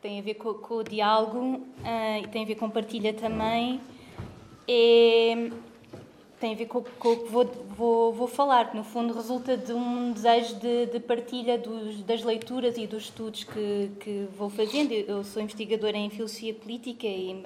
[0.00, 3.78] tem a ver com, com o diálogo uh, e tem a ver com partilha também.
[4.66, 5.50] É,
[6.40, 7.44] tem a ver com, o que vou,
[7.76, 12.24] vou, vou falar, que no fundo resulta de um desejo de, de partilha dos, das
[12.24, 14.92] leituras e dos estudos que, que vou fazendo.
[14.92, 17.44] Eu sou investigadora em filosofia política e,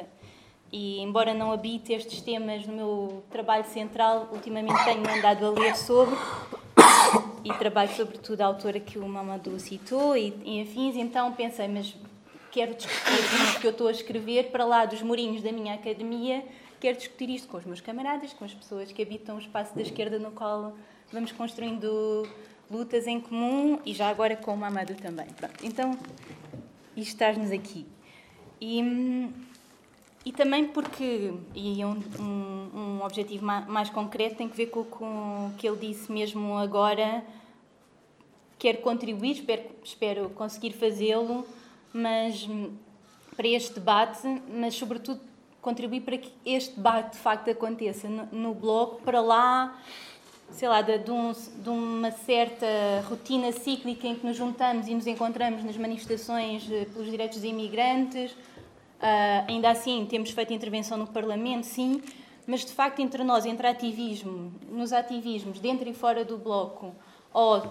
[0.71, 5.75] e, embora não habite estes temas no meu trabalho central, ultimamente tenho andado a ler
[5.75, 6.15] sobre
[7.45, 11.95] e trabalho sobretudo a autora que o Mamadou citou e, e afins, então pensei, mas
[12.51, 16.43] quero discutir o que eu estou a escrever para lá dos murinhos da minha academia
[16.85, 19.81] quero discutir isto com os meus camaradas, com as pessoas que habitam o espaço da
[19.81, 20.77] esquerda no qual
[21.11, 22.29] vamos construindo
[22.71, 25.25] lutas em comum e já agora com o Mamadou também.
[25.29, 25.99] Pronto, então,
[26.95, 27.87] isto estás-nos aqui.
[28.61, 29.31] E,
[30.25, 34.81] e também porque, e um, um, um objetivo mais, mais, concreto tem que ver com,
[34.81, 37.23] o que ele disse mesmo agora,
[38.59, 41.47] quero contribuir, espero, espero conseguir fazê-lo,
[41.93, 42.49] mas
[43.37, 45.21] para este debate, mas sobretudo
[45.61, 49.79] contribuir para que este debate de facto aconteça no, no Bloco, para lá,
[50.51, 52.67] sei lá, de, de, um, de, uma certa
[53.09, 57.49] rotina cíclica em que nos juntamos e nos encontramos nas manifestações eh, pelos direitos dos
[57.49, 58.35] imigrantes.
[59.01, 62.01] Uh, ainda assim, temos feito intervenção no Parlamento, sim,
[62.47, 66.95] mas de facto, entre nós, entre ativismo, nos ativismos, dentro e fora do Bloco,
[67.33, 67.63] ou,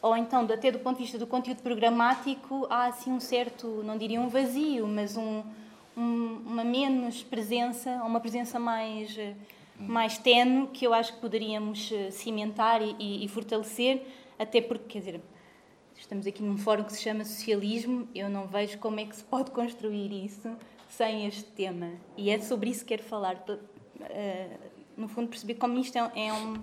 [0.00, 3.98] ou então até do ponto de vista do conteúdo programático, há assim um certo, não
[3.98, 5.42] diria um vazio, mas um
[5.96, 9.34] um, uma menos presença, uma presença mais, eh,
[9.78, 14.02] mais tenue, que eu acho que poderíamos eh, cimentar e, e, fortalecer,
[14.38, 15.20] até porque, quer dizer,
[16.06, 19.24] estamos aqui num fórum que se chama Socialismo, eu não vejo como é que se
[19.24, 20.56] pode construir isso
[20.88, 21.90] sem este tema.
[22.16, 23.34] E é sobre isso que quero falar.
[23.34, 24.58] Uh,
[24.96, 26.54] no fundo, perceber como isto é, é um,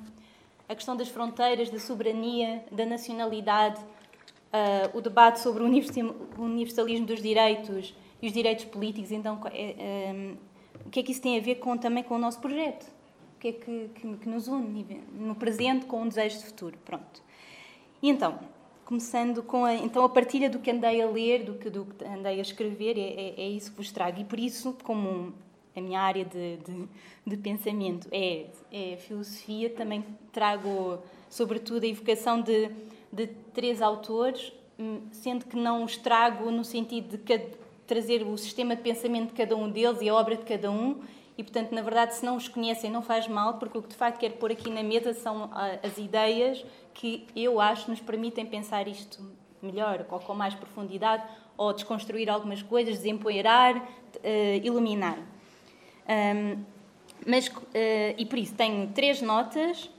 [0.68, 7.22] a questão das fronteiras, da soberania, da nacionalidade, uh, o debate sobre o universalismo dos
[7.22, 9.12] direitos, e os direitos políticos.
[9.12, 10.36] Então, é,
[10.86, 12.90] o que é que isso tem a ver com, também com o nosso projeto?
[13.36, 16.78] O que é que, que, que nos une no presente com um desejo de futuro?
[16.86, 17.22] Pronto.
[18.02, 18.40] E então,
[18.94, 22.06] começando com a, então a partilha do que andei a ler, do que, do que
[22.06, 24.22] andei a escrever, é, é, é isso que vos trago.
[24.22, 25.34] E por isso, como
[25.76, 26.88] a minha área de, de,
[27.26, 32.70] de pensamento é, é, filosofia, também trago, sobretudo, a evocação de,
[33.12, 37.42] de três autores, hum, sendo que não os trago no sentido de
[37.88, 41.02] trazer o sistema de pensamento de cada um deles e a obra de cada um.
[41.36, 43.96] E, portanto, na verdade, se não os conhecem, não faz mal, porque o que de
[43.96, 48.46] facto quero pôr aqui na mesa são ah, as ideias que eu acho nos permitem
[48.46, 49.24] pensar isto
[49.62, 51.24] melhor, ou com mais profundidade,
[51.58, 55.18] ou desconstruir algumas coisas, desempoeirar, uh, iluminar.
[56.08, 56.64] Um,
[57.26, 57.62] mas, uh,
[58.18, 59.90] e por isso, tenho três notas.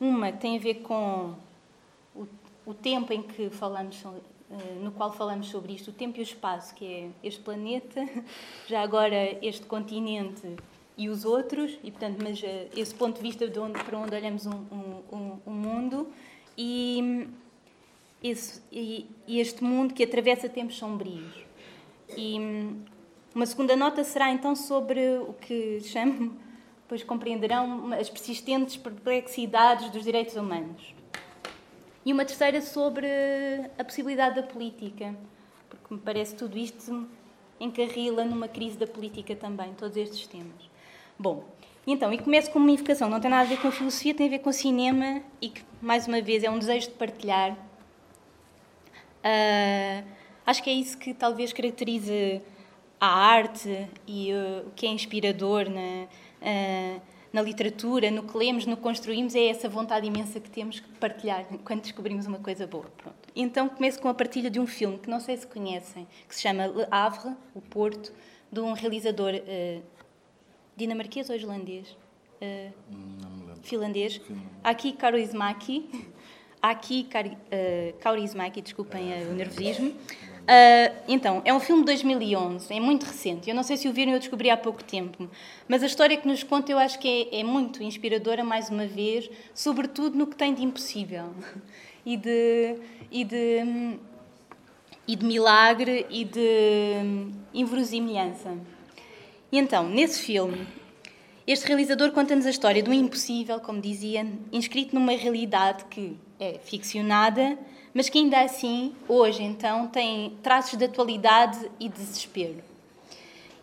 [0.00, 1.34] Uma tem a ver com
[2.14, 2.26] o,
[2.64, 4.02] o tempo em que falamos
[4.50, 8.08] eh, no qual falamos sobre isto, o tempo e o espaço, que é este planeta,
[8.66, 10.56] já agora este continente
[10.98, 14.14] e os outros, e portanto, mas eh, esse ponto de vista de onde, para onde
[14.14, 14.64] olhamos um,
[15.12, 16.08] um, um mundo
[16.56, 17.28] e,
[18.22, 21.32] esse, e, este mundo que atravessa tempos sombrios.
[22.16, 22.36] E
[23.32, 26.36] uma segunda nota será então sobre o que chamo,
[26.88, 30.98] pois compreenderão, as persistentes perplexidades dos direitos humanos
[32.04, 33.06] e uma terceira sobre
[33.78, 35.14] a possibilidade da política,
[35.68, 37.06] porque me parece tudo isto
[37.60, 40.67] encarrila numa crise da política também, todos estes temas.
[41.18, 41.44] Bom,
[41.84, 44.28] então, e começo com uma invocação, não tem nada a ver com a filosofia, tem
[44.28, 47.52] a ver com o cinema e que, mais uma vez, é um desejo de partilhar.
[49.24, 50.06] Uh,
[50.46, 52.40] acho que é isso que talvez caracterize
[53.00, 56.06] a arte e uh, o que é inspirador na.
[56.40, 60.80] Uh, na literatura, no que lemos, no que construímos, é essa vontade imensa que temos
[60.80, 62.86] que partilhar quando descobrimos uma coisa boa.
[62.96, 63.18] Pronto.
[63.36, 66.40] Então começo com a partilha de um filme que não sei se conhecem, que se
[66.40, 68.14] chama Le Havre, o Porto,
[68.50, 69.34] de um realizador
[70.78, 71.96] dinamarquês ou islandês?
[72.40, 72.72] Uh,
[73.62, 74.20] finlandês.
[74.62, 75.90] Aki Kaurismäki.
[76.62, 77.08] Aki
[78.00, 79.94] Kaurismäki, desculpem o nervosismo.
[80.48, 83.50] Uh, então, é um filme de 2011, é muito recente.
[83.50, 85.28] Eu não sei se o viram, eu descobri há pouco tempo.
[85.68, 88.86] Mas a história que nos conta eu acho que é, é muito inspiradora, mais uma
[88.86, 91.34] vez, sobretudo no que tem de impossível
[92.06, 92.76] e de,
[93.10, 93.98] e de,
[95.06, 96.94] e de milagre e de
[97.52, 98.56] inverosimilhança.
[99.50, 100.66] E então, nesse filme,
[101.46, 107.58] este realizador conta-nos a história um impossível, como dizia, inscrito numa realidade que é ficcionada
[107.98, 112.62] mas que ainda assim, hoje então, tem traços de atualidade e desespero.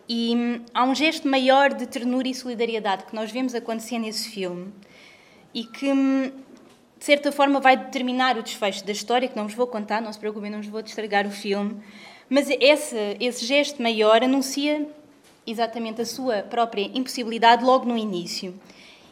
[0.08, 4.28] E hum, há um gesto maior de ternura e solidariedade que nós vemos acontecer nesse
[4.28, 4.72] filme
[5.54, 6.30] e que, hum,
[6.98, 10.12] de certa forma vai determinar o desfecho da história, que não vos vou contar, não
[10.12, 11.80] se preocupem, não vos vou estragar o filme.
[12.28, 14.86] Mas esse, esse gesto maior anuncia
[15.46, 18.54] exatamente a sua própria impossibilidade logo no início.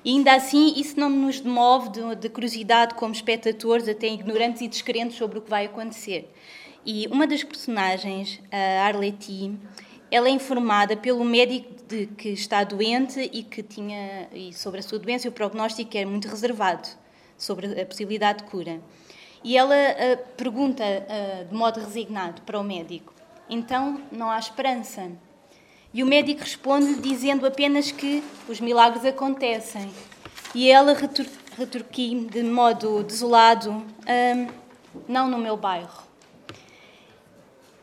[0.04, 4.68] E ainda assim, isso não nos demove de, de curiosidade como espectadores, até ignorantes e
[4.68, 6.30] descrentes sobre o que vai acontecer.
[6.84, 9.58] E uma das personagens, a Arletty,
[10.10, 14.82] ela é informada pelo médico de que está doente e que tinha e sobre a
[14.82, 16.88] sua doença e o prognóstico é muito reservado
[17.38, 18.80] sobre a possibilidade de cura.
[19.42, 23.14] E ela uh, pergunta uh, de modo resignado para o médico:
[23.48, 25.10] então não há esperança?
[25.94, 29.88] E o médico responde dizendo apenas que os milagres acontecem.
[30.52, 31.24] E ela retor
[31.94, 33.84] de modo desolado:
[35.06, 36.02] não no meu bairro.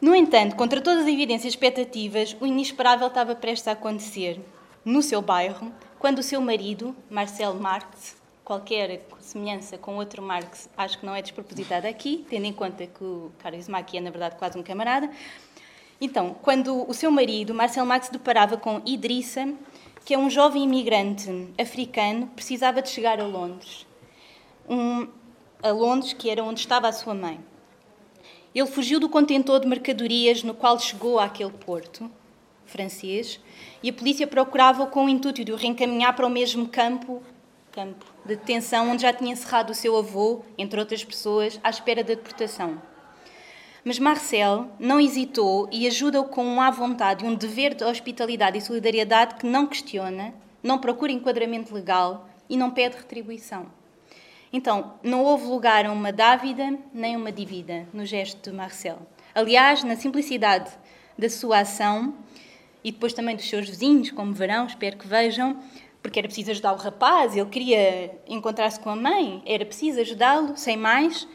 [0.01, 4.41] No entanto, contra todas as evidências expectativas, o inesperável estava prestes a acontecer.
[4.83, 10.99] No seu bairro, quando o seu marido, Marcel Marx, qualquer semelhança com outro Marx acho
[10.99, 14.35] que não é despropositada aqui, tendo em conta que o Carlos Maki é, na verdade,
[14.35, 15.09] quase um camarada,
[16.03, 19.53] então, quando o seu marido, Marcel Max, deparava com Idrissa,
[20.03, 23.85] que é um jovem imigrante africano, precisava de chegar a Londres.
[24.67, 25.07] Um,
[25.61, 27.39] a Londres, que era onde estava a sua mãe.
[28.53, 32.09] Ele fugiu do contentor de mercadorias no qual chegou àquele porto
[32.65, 33.39] francês
[33.83, 37.21] e a polícia procurava-o com o intuito de o reencaminhar para o mesmo campo,
[37.71, 42.03] campo de detenção onde já tinha encerrado o seu avô, entre outras pessoas, à espera
[42.03, 42.81] da deportação.
[43.83, 48.61] Mas Marcel não hesitou e ajuda-o com uma vontade e um dever de hospitalidade e
[48.61, 53.65] solidariedade que não questiona, não procura enquadramento legal e não pede retribuição.
[54.53, 58.99] Então, não houve lugar a uma dávida nem uma dívida no gesto de Marcel.
[59.33, 60.69] Aliás, na simplicidade
[61.17, 62.13] da sua ação
[62.83, 65.57] e depois também dos seus vizinhos, como verão, espero que vejam,
[66.03, 70.57] porque era preciso ajudar o rapaz, ele queria encontrar-se com a mãe, era preciso ajudá-lo,
[70.57, 71.27] sem mais,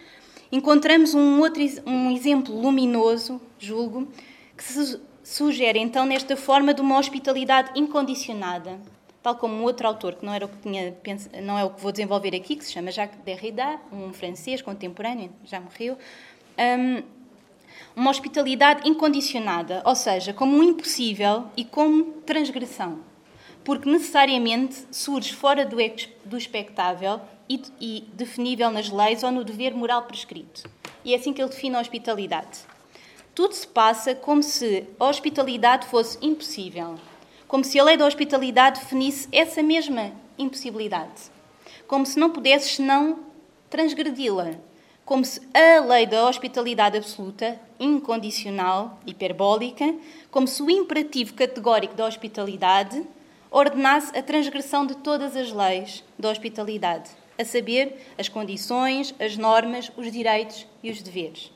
[0.51, 4.09] encontramos um outro um exemplo luminoso, julgo,
[4.57, 8.79] que se sugere então nesta forma de uma hospitalidade incondicionada,
[9.23, 10.95] tal como um outro autor que não era o que tinha
[11.43, 15.31] não é o que vou desenvolver aqui, que se chama Jacques Derrida, um francês contemporâneo,
[15.45, 15.99] já morreu.
[16.59, 17.03] Um,
[17.95, 23.01] uma hospitalidade incondicionada, ou seja, como um impossível e como transgressão,
[23.65, 25.77] porque necessariamente surge fora do,
[26.25, 30.69] do expectável e, e definível nas leis ou no dever moral prescrito.
[31.05, 32.61] E é assim que ele define a hospitalidade.
[33.35, 36.99] Tudo se passa como se a hospitalidade fosse impossível,
[37.47, 41.31] como se a lei da hospitalidade definisse essa mesma impossibilidade,
[41.87, 43.21] como se não pudesses senão
[43.71, 44.55] transgredi-la,
[45.05, 49.95] como se a lei da hospitalidade absoluta, incondicional, hiperbólica,
[50.31, 53.07] como se o imperativo categórico da hospitalidade
[53.51, 59.91] ordenasse a transgressão de todas as leis da hospitalidade a saber, as condições, as normas,
[59.97, 61.53] os direitos e os deveres.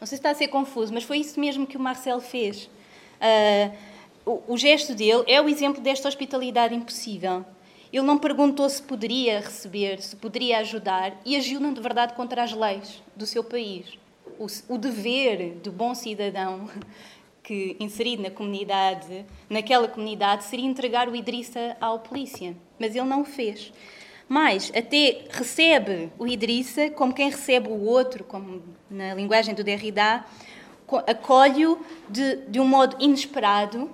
[0.00, 2.64] Não sei se está a ser confuso, mas foi isso mesmo que o Marcel fez.
[2.64, 3.76] Uh,
[4.24, 7.44] o, o gesto dele é o exemplo desta hospitalidade impossível.
[7.92, 12.52] Ele não perguntou se poderia receber, se poderia ajudar e agiu, de verdade, contra as
[12.52, 13.98] leis do seu país.
[14.38, 16.68] O, o dever do bom cidadão
[17.42, 22.54] que inserido na comunidade, naquela comunidade, seria entregar o Idrissa à polícia.
[22.78, 23.72] Mas ele não o fez.
[24.28, 30.24] Mas até recebe o Idrissa como quem recebe o outro, como na linguagem do Derrida,
[31.06, 33.90] acolhe-o de, de um modo inesperado,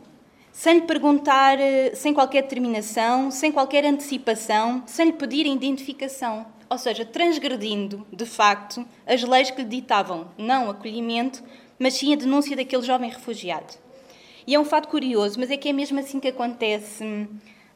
[0.50, 6.46] sem lhe perguntar, eh, sem qualquer determinação, sem qualquer antecipação, sem lhe pedir identificação.
[6.70, 11.42] Ou seja, transgredindo, de facto, as leis que lhe ditavam não acolhimento,
[11.78, 13.74] mas sim a denúncia daquele jovem refugiado.
[14.46, 17.28] E é um fato curioso, mas é que é mesmo assim que acontece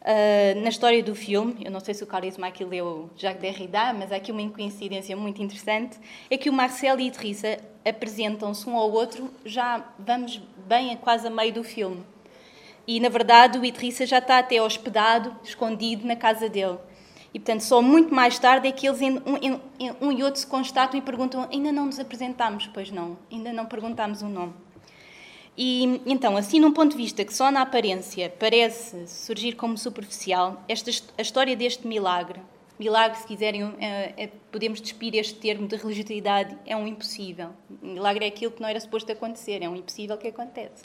[0.08, 3.92] Uh, na história do filme, eu não sei se o Carlos Maki leu Jacques Derrida,
[3.92, 5.98] mas há aqui uma coincidência muito interessante,
[6.30, 10.96] é que o Marcel e a Idrissa apresentam-se um ao outro, já vamos bem a
[10.96, 12.02] quase a meio do filme.
[12.86, 16.78] E, na verdade, o Idrissa já está até hospedado, escondido na casa dele.
[17.34, 20.98] E, portanto, só muito mais tarde é que eles, um, um e outro, se constatam
[20.98, 24.54] e perguntam ainda não nos apresentámos, pois não, ainda não perguntámos o nome.
[25.60, 30.62] E então, assim, num ponto de vista que só na aparência parece surgir como superficial,
[30.68, 30.88] esta,
[31.18, 32.40] a história deste milagre,
[32.78, 37.50] milagre, se quiserem, é, é, podemos despir este termo de religiosidade, é um impossível.
[37.82, 40.84] Milagre é aquilo que não era suposto acontecer, é um impossível que acontece.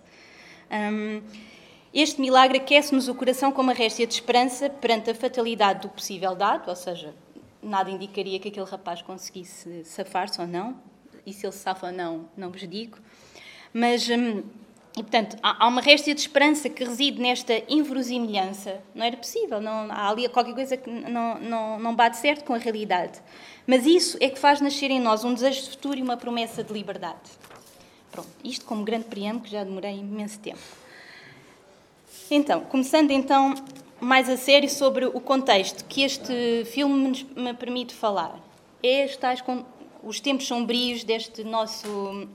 [0.72, 1.22] Um,
[1.94, 6.34] este milagre aquece-nos o coração com uma réstia de esperança perante a fatalidade do possível
[6.34, 7.14] dado, ou seja,
[7.62, 10.82] nada indicaria que aquele rapaz conseguisse safar-se ou não,
[11.28, 12.98] e se ele se safa ou não, não vos digo.
[13.72, 14.10] Mas.
[14.10, 14.63] Um,
[14.96, 18.80] e, portanto, há uma réstia de esperança que reside nesta inverosimilhança.
[18.94, 22.54] Não era possível, não, há ali qualquer coisa que não, não, não bate certo com
[22.54, 23.20] a realidade.
[23.66, 26.64] Mas isso é que faz nascer em nós um desejo de futuro e uma promessa
[26.64, 27.22] de liberdade.
[28.12, 30.60] Pronto, isto como grande preâmbulo, que já demorei imenso tempo.
[32.30, 33.56] Então, começando então
[34.00, 38.40] mais a sério sobre o contexto que este filme me permite falar.
[38.84, 39.44] É tais,
[40.04, 42.28] os tempos sombrios deste nosso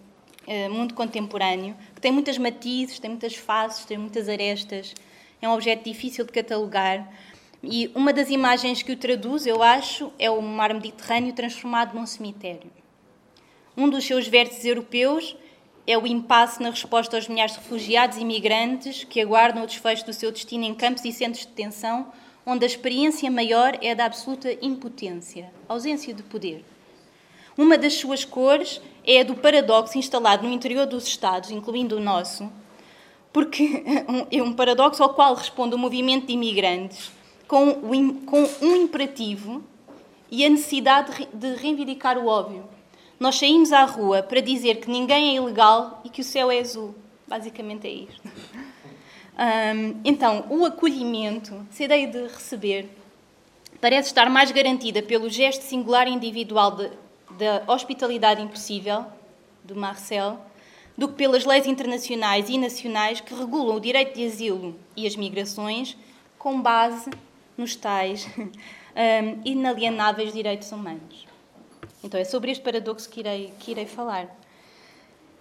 [0.50, 4.94] eh, mundo contemporâneo, que tem muitas matizes, tem muitas faces, tem muitas arestas,
[5.42, 7.12] é um objeto difícil de catalogar.
[7.60, 12.06] E uma das imagens que o traduz, eu acho, é o mar Mediterrâneo transformado num
[12.06, 12.70] cemitério.
[13.76, 15.36] Um dos seus vértices europeus
[15.88, 20.06] é o impasse na resposta aos milhares de refugiados e imigrantes que aguardam o desfecho
[20.06, 22.12] do seu destino em campos e centros de detenção,
[22.46, 26.64] onde a experiência maior é a da absoluta impotência, ausência de poder.
[27.56, 32.00] Uma das suas cores é a do paradoxo instalado no interior dos Estados, incluindo o
[32.00, 32.52] nosso,
[33.32, 33.82] porque
[34.30, 37.10] é um paradoxo ao qual responde o movimento de imigrantes
[37.48, 37.78] com,
[38.60, 39.64] um imperativo
[40.30, 42.68] e a necessidade de reivindicar o óbvio.
[43.18, 46.60] Nós saímos à rua para dizer que ninguém é ilegal e que o céu é
[46.60, 46.94] azul.
[47.26, 48.20] Basicamente é isto.
[50.04, 52.90] Então, o acolhimento, essa ideia de receber,
[53.80, 56.90] parece estar mais garantida pelo gesto singular e individual de
[57.38, 59.06] da hospitalidade impossível,
[59.62, 60.38] do Marcel,
[60.96, 65.14] do que pelas leis internacionais e nacionais que regulam o direito de asilo e as
[65.14, 65.96] migrações
[66.36, 67.08] com base
[67.56, 71.26] nos tais um, inalienáveis direitos humanos.
[72.02, 74.26] Então é sobre este paradoxo que irei, que irei falar.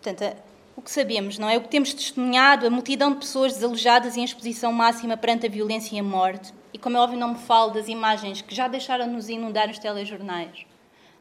[0.01, 0.37] Portanto,
[0.75, 1.57] o que sabemos, não é?
[1.57, 5.95] O que temos testemunhado, a multidão de pessoas desalojadas em exposição máxima perante a violência
[5.95, 6.53] e a morte.
[6.71, 9.79] E como é óbvio, não me falo das imagens que já deixaram nos inundar os
[9.79, 10.67] telejornais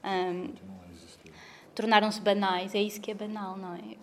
[0.06, 0.54] um,
[1.74, 2.74] tornaram-se banais.
[2.74, 3.96] É isso que é banal, não é?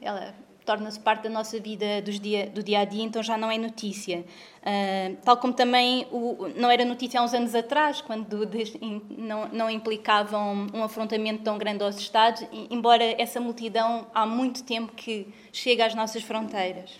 [0.00, 0.34] Ela
[0.66, 3.56] torna-se parte da nossa vida dos dia, do dia a dia, então já não é
[3.56, 4.24] notícia.
[4.62, 8.48] Uh, tal como também o, não era notícia há uns anos atrás, quando
[9.16, 14.92] não, não implicavam um afrontamento tão grande aos Estados, embora essa multidão há muito tempo
[14.92, 16.90] que chega às nossas fronteiras.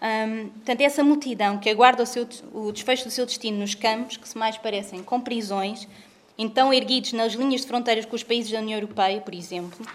[0.00, 4.16] Um, portanto, essa multidão que aguarda o, seu, o desfecho do seu destino nos campos,
[4.16, 5.86] que se mais parecem com prisões,
[6.42, 9.86] então erguidos nas linhas de fronteiras com os países da União Europeia, por exemplo,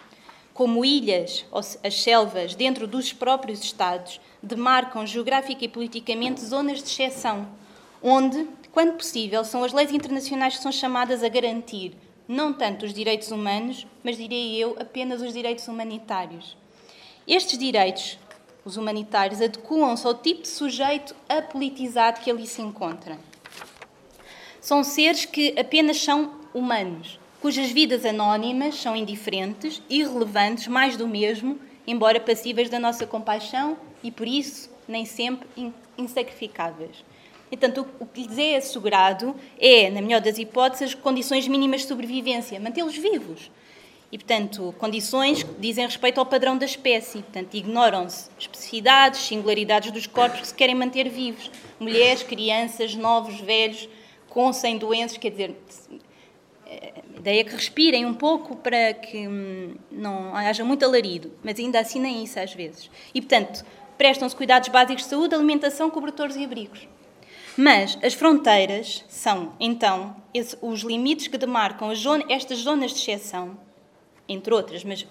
[0.53, 6.89] como ilhas, ou as selvas, dentro dos próprios Estados, demarcam geográfica e politicamente zonas de
[6.89, 7.47] exceção,
[8.01, 11.95] onde, quando possível, são as leis internacionais que são chamadas a garantir
[12.27, 16.57] não tanto os direitos humanos, mas direi eu apenas os direitos humanitários.
[17.27, 18.17] Estes direitos,
[18.65, 23.17] os humanitários, adequam-se ao tipo de sujeito apolitizado que ali se encontra.
[24.67, 31.57] São seres que apenas são humanos, cujas vidas anónimas são indiferentes, irrelevantes, mais do mesmo,
[31.87, 35.47] embora passíveis da nossa compaixão e, por isso, nem sempre
[35.97, 36.97] insacrificáveis.
[37.49, 42.59] Portanto, o que lhes é assegurado é, na melhor das hipóteses, condições mínimas de sobrevivência,
[42.59, 43.49] mantê-los vivos.
[44.11, 47.19] E, portanto, condições que dizem respeito ao padrão da espécie.
[47.19, 51.49] Portanto, ignoram-se especificidades, singularidades dos corpos que se querem manter vivos.
[51.79, 53.87] Mulheres, crianças, novos, velhos,
[54.29, 55.55] com sem doenças, quer dizer,
[56.65, 61.57] a ideia é que respirem um pouco para que hum, não haja muito alarido, mas
[61.59, 62.89] ainda assim nem isso às vezes.
[63.13, 63.65] E, portanto,
[63.97, 66.87] prestam-se cuidados básicos de saúde, alimentação, cobertores e abrigos.
[67.57, 70.15] Mas as fronteiras são, então,
[70.61, 71.91] os limites que demarcam
[72.29, 73.57] estas zonas de exceção,
[74.29, 75.07] entre outras, mas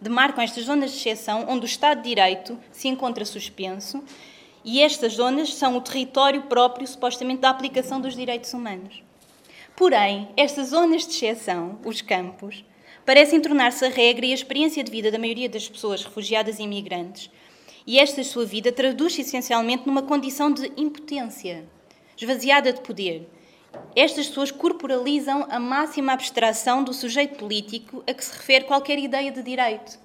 [0.00, 4.04] demarcam estas zonas de exceção onde o Estado de Direito se encontra suspenso
[4.68, 9.00] e estas zonas são o território próprio, supostamente, da aplicação dos direitos humanos.
[9.76, 12.64] Porém, estas zonas de exceção, os campos,
[13.04, 16.64] parecem tornar-se a regra e a experiência de vida da maioria das pessoas refugiadas e
[16.64, 17.30] imigrantes.
[17.86, 21.64] E esta sua vida traduz-se essencialmente numa condição de impotência,
[22.20, 23.30] esvaziada de poder.
[23.94, 29.30] Estas pessoas corporalizam a máxima abstração do sujeito político a que se refere qualquer ideia
[29.30, 29.96] de direito.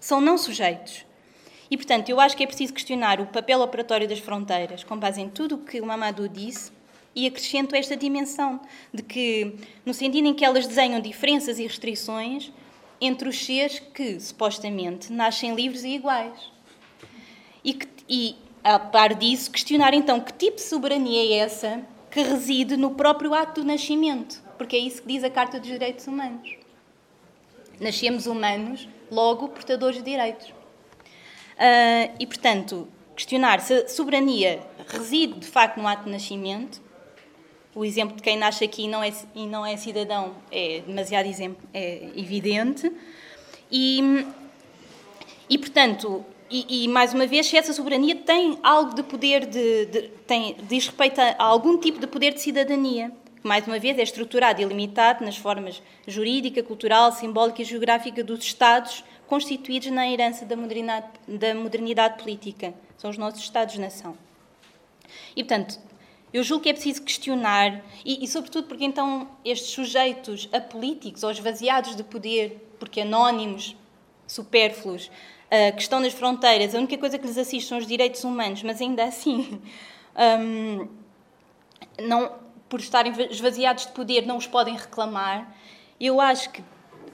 [0.00, 1.07] São não sujeitos.
[1.70, 5.20] E, portanto, eu acho que é preciso questionar o papel operatório das fronteiras, com base
[5.20, 6.72] em tudo o que o Mamadou disse,
[7.14, 8.60] e acrescento esta dimensão
[8.92, 12.52] de que, no sentido em que elas desenham diferenças e restrições
[13.00, 16.38] entre os seres que, supostamente, nascem livres e iguais.
[17.64, 22.22] E, que, e a par disso, questionar então que tipo de soberania é essa que
[22.22, 26.06] reside no próprio ato do nascimento, porque é isso que diz a Carta dos Direitos
[26.06, 26.56] Humanos.
[27.80, 30.57] Nascemos humanos, logo portadores de direitos.
[31.58, 32.86] Uh, e, portanto,
[33.16, 36.80] questionar se a soberania reside de facto no ato de nascimento.
[37.74, 41.26] O exemplo de quem nasce aqui e não é, e não é cidadão é demasiado
[41.26, 42.90] exemplo, é evidente.
[43.70, 44.24] E,
[45.50, 49.86] e, portanto, e, e, mais uma vez, se essa soberania tem algo de poder, de,
[49.86, 53.98] de, tem, diz respeito a algum tipo de poder de cidadania, que mais uma vez
[53.98, 60.08] é estruturado e limitado nas formas jurídica, cultural, simbólica e geográfica dos Estados constituídos na
[60.08, 62.74] herança da modernidade, da modernidade política.
[62.96, 64.16] São os nossos Estados-nação.
[65.36, 65.78] E, portanto,
[66.32, 71.30] eu julgo que é preciso questionar, e, e, sobretudo porque então estes sujeitos apolíticos ou
[71.30, 73.76] esvaziados de poder, porque anónimos,
[74.26, 78.24] supérfluos, uh, que estão nas fronteiras, a única coisa que lhes assiste são os direitos
[78.24, 79.60] humanos, mas ainda assim,
[80.40, 80.88] um,
[82.02, 82.32] não,
[82.68, 85.54] por estarem esvaziados de poder, não os podem reclamar.
[85.98, 86.62] Eu acho que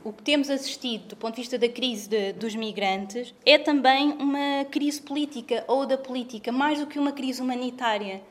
[0.05, 4.13] o que temos assistido do ponto de vista da crise de, dos migrantes é também
[4.13, 8.23] uma crise política ou da política, mais do que uma crise humanitária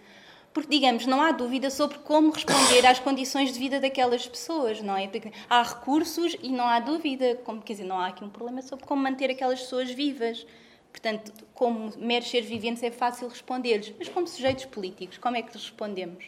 [0.53, 4.95] porque, digamos, não há dúvida sobre como responder às condições de vida daquelas pessoas, não
[4.95, 5.09] é?
[5.49, 8.85] Há recursos e não há dúvida, como, quer dizer, não há aqui um problema sobre
[8.85, 10.45] como manter aquelas pessoas vivas.
[10.91, 15.51] Portanto, como meros seres viventes é fácil responder-lhes, mas como sujeitos políticos, como é que
[15.51, 16.25] respondemos?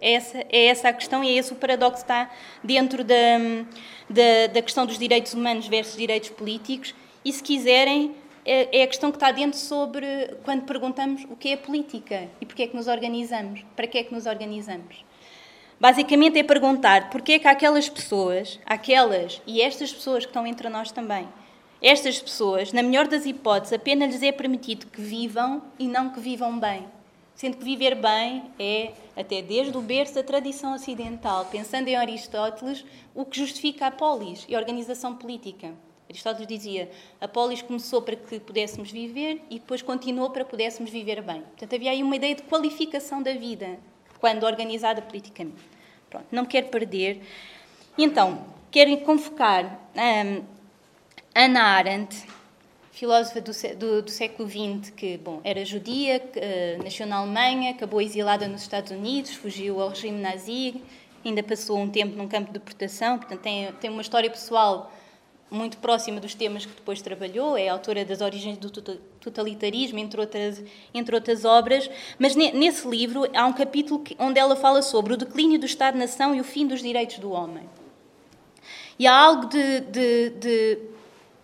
[0.00, 2.30] Essa, é essa a questão e é esse o paradoxo que está
[2.62, 3.14] dentro da,
[4.08, 6.94] da, da questão dos direitos humanos versus direitos políticos
[7.24, 10.06] e, se quiserem, é, é a questão que está dentro sobre
[10.44, 14.04] quando perguntamos o que é política e porque é que nos organizamos, para que é
[14.04, 15.04] que nos organizamos.
[15.80, 20.68] Basicamente é perguntar porque é que aquelas pessoas, aquelas e estas pessoas que estão entre
[20.68, 21.28] nós também,
[21.80, 26.18] estas pessoas, na melhor das hipóteses, apenas lhes é permitido que vivam e não que
[26.18, 26.84] vivam bem.
[27.38, 32.84] Sendo que viver bem é, até desde o berço da tradição ocidental, pensando em Aristóteles,
[33.14, 35.72] o que justifica a polis e a organização política.
[36.10, 40.90] Aristóteles dizia: a polis começou para que pudéssemos viver e depois continuou para que pudéssemos
[40.90, 41.42] viver bem.
[41.42, 43.78] Portanto, havia aí uma ideia de qualificação da vida,
[44.18, 45.62] quando organizada politicamente.
[46.10, 47.22] Pronto, não quero perder.
[47.96, 50.42] Então, quero convocar um,
[51.32, 52.26] Ana Arendt,
[52.98, 58.00] filósofa do, do, do, século XX, que bom, era judia, uh, nasceu na Alemanha, acabou
[58.02, 60.82] exilada nos Estados Unidos, fugiu ao regime nazi,
[61.24, 64.92] ainda passou um tempo num campo de deportação, portanto, tem, tem uma história pessoal
[65.48, 70.60] muito próxima dos temas que depois trabalhou, é autora das Origens do Totalitarismo, entre outras,
[70.92, 71.88] entre outras obras,
[72.18, 76.40] mas nesse livro há um capítulo onde ela fala sobre o declínio do Estado-nação e
[76.40, 77.62] o fim dos direitos do homem.
[78.98, 80.78] E há algo de, de, de,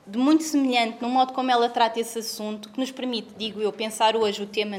[0.07, 3.73] de, muito semelhante no modo como ela trata esse assunto, que nos permite, digo eu,
[3.73, 4.77] pensar hoje o tema,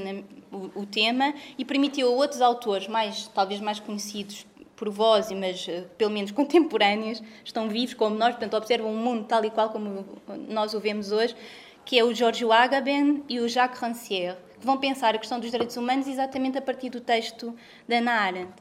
[0.51, 4.45] o, o tema e permitiu a outros autores, mais, talvez mais conhecidos
[4.75, 9.25] por vós, mas uh, pelo menos contemporâneas, estão vivos como nós, portanto, observam o mundo
[9.25, 10.05] tal e qual como
[10.47, 11.35] nós o vemos hoje,
[11.83, 15.51] que é o Giorgio Agamben e o Jacques Rancière, que vão pensar a questão dos
[15.51, 17.55] direitos humanos exatamente a partir do texto
[17.87, 18.53] da Ana Arendt.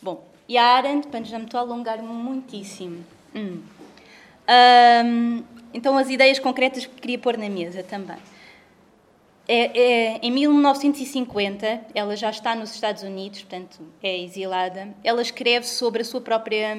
[0.00, 3.04] Bom, e a Arendt, para já me estou a alongar muitíssimo.
[3.34, 3.62] Hum.
[4.48, 5.42] Um,
[5.72, 8.18] então, as ideias concretas que queria pôr na mesa também.
[9.48, 14.88] É, é, em 1950, ela já está nos Estados Unidos, portanto é exilada.
[15.04, 16.76] Ela escreve sobre a sua própria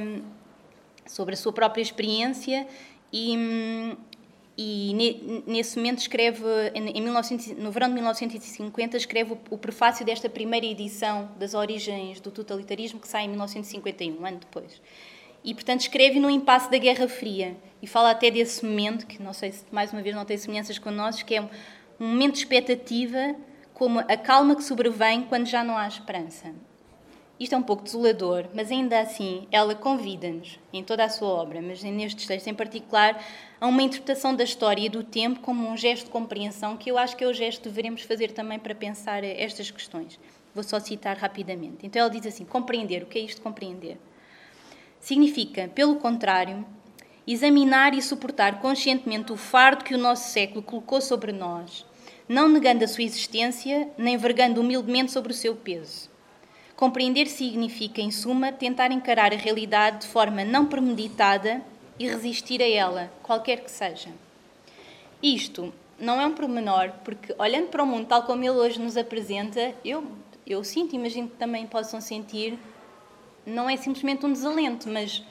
[1.06, 2.68] sobre a sua própria experiência
[3.14, 3.96] e,
[4.58, 10.66] e nesse momento escreve em 1900, no verão de 1950 escreve o prefácio desta primeira
[10.66, 14.82] edição das origens do totalitarismo que sai em 1951, um ano depois.
[15.44, 19.34] E portanto escreve no impasse da Guerra Fria e fala até desse momento que não
[19.34, 21.50] sei se mais uma vez não tem semelhanças com nós, que é um
[22.00, 23.36] momento de expectativa,
[23.74, 26.54] como a calma que sobrevém quando já não há esperança.
[27.40, 31.62] Isto é um pouco desolador, mas ainda assim ela convida-nos, em toda a sua obra,
[31.62, 33.24] mas nestes textos em particular,
[33.62, 36.98] a uma interpretação da história e do tempo como um gesto de compreensão que eu
[36.98, 40.20] acho que é o gesto que devemos fazer também para pensar estas questões.
[40.56, 41.86] Vou só citar rapidamente.
[41.86, 43.04] Então ela diz assim: compreender.
[43.04, 44.00] O que é isto compreender?
[45.00, 46.66] Significa, pelo contrário,
[47.26, 51.86] examinar e suportar conscientemente o fardo que o nosso século colocou sobre nós
[52.28, 56.10] não negando a sua existência, nem vergando humildemente sobre o seu peso.
[56.76, 61.62] Compreender significa, em suma, tentar encarar a realidade de forma não premeditada
[61.98, 64.10] e resistir a ela, qualquer que seja.
[65.24, 68.98] Isto não é um pormenor, porque olhando para o mundo tal como ele hoje nos
[68.98, 70.04] apresenta, eu,
[70.45, 72.60] eu sinto, imagino que também possam sentir,
[73.48, 75.24] não é simplesmente um desalento, mas uh,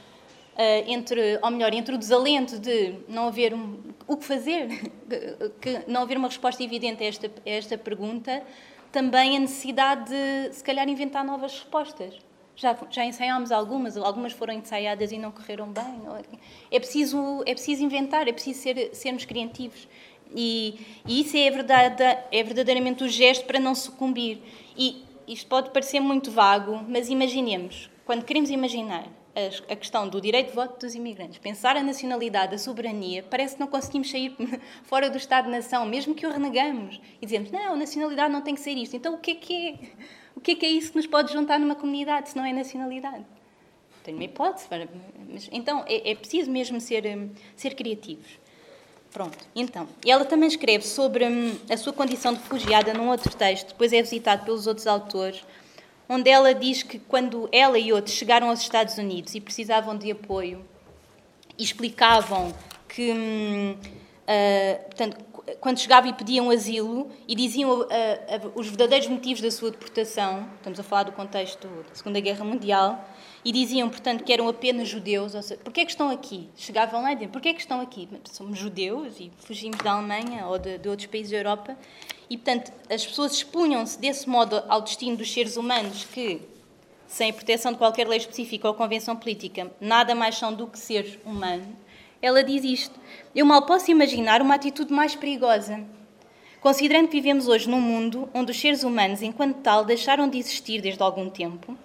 [0.86, 4.68] entre, ou melhor, entre o desalento de não haver um, o que fazer,
[5.60, 8.42] que não haver uma resposta evidente a esta, a esta pergunta,
[8.90, 12.14] também a necessidade de, se calhar, inventar novas respostas.
[12.54, 16.00] Já, já ensaiámos algumas, algumas foram ensaiadas e não correram bem.
[16.70, 19.86] É preciso, é preciso inventar, é preciso ser, sermos criativos.
[20.34, 22.02] E, e isso é, verdade,
[22.32, 24.40] é verdadeiramente o gesto para não sucumbir.
[24.74, 29.04] E isto pode parecer muito vago, mas imaginemos, quando queremos imaginar
[29.68, 33.60] a, questão do direito de voto dos imigrantes, pensar a nacionalidade, a soberania, parece que
[33.60, 34.34] não conseguimos sair
[34.84, 37.00] fora do Estado-nação, mesmo que o renegamos.
[37.20, 38.96] E dizemos, não, a nacionalidade não tem que ser isto.
[38.96, 39.74] Então o que é que é?
[40.36, 42.52] O que é que é isso que nos pode juntar numa comunidade, se não é
[42.52, 43.24] nacionalidade?
[44.04, 44.68] Tenho uma hipótese.
[45.28, 48.38] Mas, então, é, é preciso mesmo ser, hum, ser criativos.
[49.10, 49.88] Pronto, então.
[50.06, 54.00] Ela também escreve sobre hum, a sua condição de refugiada num outro texto, depois é
[54.02, 55.42] visitado pelos outros autores,
[56.08, 60.10] onde ela diz que quando ela e outros chegaram aos Estados Unidos e precisavam de
[60.10, 60.64] apoio,
[61.58, 62.54] explicavam
[62.88, 65.16] que, uh, portanto,
[65.60, 70.48] quando chegavam e pediam asilo e diziam uh, uh, os verdadeiros motivos da sua deportação,
[70.56, 73.04] estamos a falar do contexto da Segunda Guerra Mundial,
[73.46, 75.36] e diziam, portanto, que eram apenas judeus.
[75.36, 76.48] Ou seja, porquê é que estão aqui?
[76.56, 78.08] Chegavam lá e diziam, porquê é que estão aqui?
[78.32, 81.76] Somos judeus e fugimos da Alemanha ou de, de outros países da Europa.
[82.28, 86.40] E, portanto, as pessoas expunham-se desse modo ao destino dos seres humanos que,
[87.06, 91.18] sem proteção de qualquer lei específica ou convenção política, nada mais são do que seres
[91.24, 91.68] humanos.
[92.20, 92.98] Ela diz isto.
[93.34, 95.84] Eu mal posso imaginar uma atitude mais perigosa.
[96.60, 100.80] Considerando que vivemos hoje num mundo onde os seres humanos, enquanto tal, deixaram de existir
[100.80, 101.78] desde algum tempo,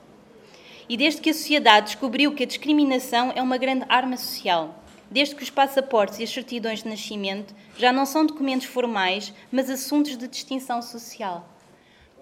[0.89, 4.80] e desde que a sociedade descobriu que a discriminação é uma grande arma social,
[5.11, 9.69] desde que os passaportes e as certidões de nascimento já não são documentos formais, mas
[9.69, 11.47] assuntos de distinção social.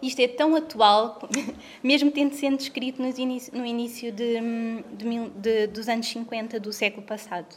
[0.01, 1.19] Isto é tão atual,
[1.83, 4.39] mesmo tendo sido escrito no início de,
[4.93, 7.55] de, de, dos anos 50 do século passado.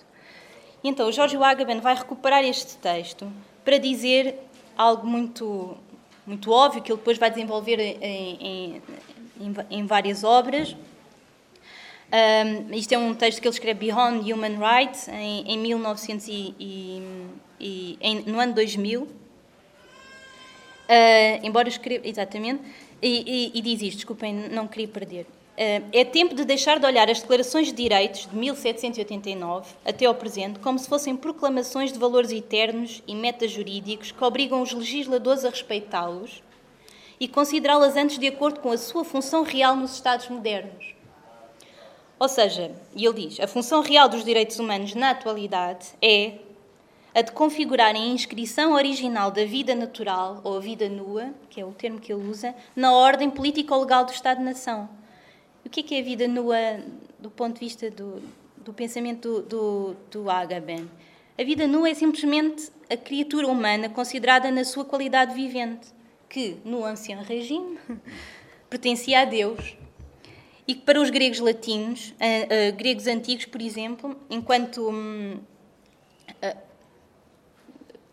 [0.85, 3.33] Então, o Jorge Agamben vai recuperar este texto
[3.65, 4.39] para dizer
[4.77, 5.77] algo muito,
[6.27, 8.83] muito óbvio, que ele depois vai desenvolver em,
[9.41, 10.77] em, em várias obras,
[12.13, 16.55] um, isto é um texto que ele escreve Beyond Human Rights em, em 1900 e,
[16.61, 17.03] e,
[17.59, 19.03] e em, no ano 2000.
[19.03, 19.09] Uh,
[20.89, 22.61] ah, embora escreva exatamente
[23.01, 25.23] e, e, diz isto, desculpem, não queria perder.
[25.23, 30.15] Uh, é tempo de deixar de olhar as declarações de direitos de 1789 até ao
[30.15, 35.47] presente como se fossem proclamações de valores eternos e metas jurídicos que obrigam os legisladores
[35.47, 36.43] a respeitá-los
[37.19, 40.92] e considerá-las antes de acordo com a sua função real nos Estados modernos.
[42.23, 46.39] Ou seja, e ele diz, a função real dos direitos humanos na atualidade é
[47.13, 51.65] a de configurar a inscrição original da vida natural, ou a vida nua, que é
[51.65, 54.89] o termo que ele usa, na ordem político-legal do Estado-nação.
[55.67, 56.57] O que é, que é a vida nua
[57.19, 58.23] do ponto de vista do,
[58.57, 60.31] do pensamento do, do, do?
[60.31, 65.89] A vida nua é simplesmente a criatura humana considerada na sua qualidade vivente,
[66.29, 67.81] que, no ancião regime,
[68.71, 69.77] pertencia a Deus
[70.67, 74.89] e que para os gregos latinos, uh, uh, gregos antigos, por exemplo, enquanto.
[74.89, 76.73] Um, uh,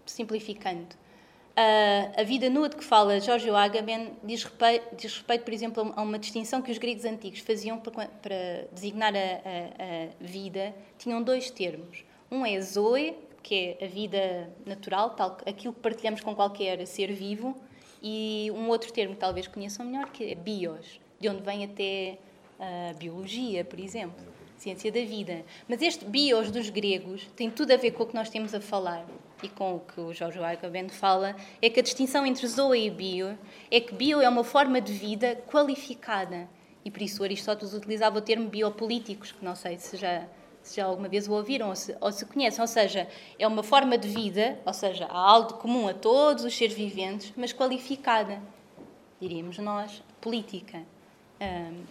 [0.06, 0.88] simplificando,
[2.18, 6.02] a vida nua de que fala Giorgio Agamben diz respeito, diz respeito, por exemplo, a
[6.02, 10.74] uma distinção que os gregos antigos faziam para, para designar a, a, a, vida.
[10.97, 12.04] Tinham dois termos.
[12.32, 17.12] Um é zoe, que é a vida natural, tal, aquilo que partilhamos com qualquer ser
[17.12, 17.56] vivo,
[18.02, 22.18] e um outro termo que talvez conheçam melhor, que é bios, de onde vem até
[22.60, 24.24] a biologia, por exemplo,
[24.57, 25.43] ciência da vida.
[25.68, 28.60] Mas este bios dos gregos tem tudo a ver com o que nós temos a
[28.62, 29.05] falar
[29.41, 32.89] e com o que o Jorge Agamben fala, é que a distinção entre zoe e
[32.89, 33.38] bio
[33.72, 36.49] é que bio é uma forma de vida qualificada.
[36.84, 40.26] E por isso Aristóteles utilizava o termo biopolíticos, que não sei se já,
[40.62, 42.62] se já alguma vez o ouviram ou se, ou se conhecem.
[42.62, 43.07] Ou seja,
[43.38, 47.34] é uma forma de vida, ou seja, há algo comum a todos os seres viventes,
[47.36, 48.41] mas qualificada.
[49.22, 50.82] Diríamos nós, política.
[51.41, 51.84] Um,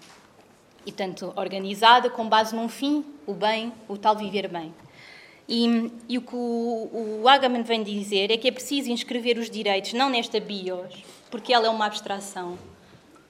[0.89, 4.75] e, tanto organizada com base num fim, o bem, o tal viver bem.
[5.47, 9.93] E, e o que o, o vem dizer é que é preciso inscrever os direitos
[9.93, 12.59] não nesta bios, porque ela é uma abstração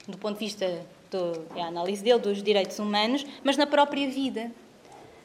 [0.07, 4.49] do ponto de vista da é análise dele dos direitos humanos, mas na própria vida,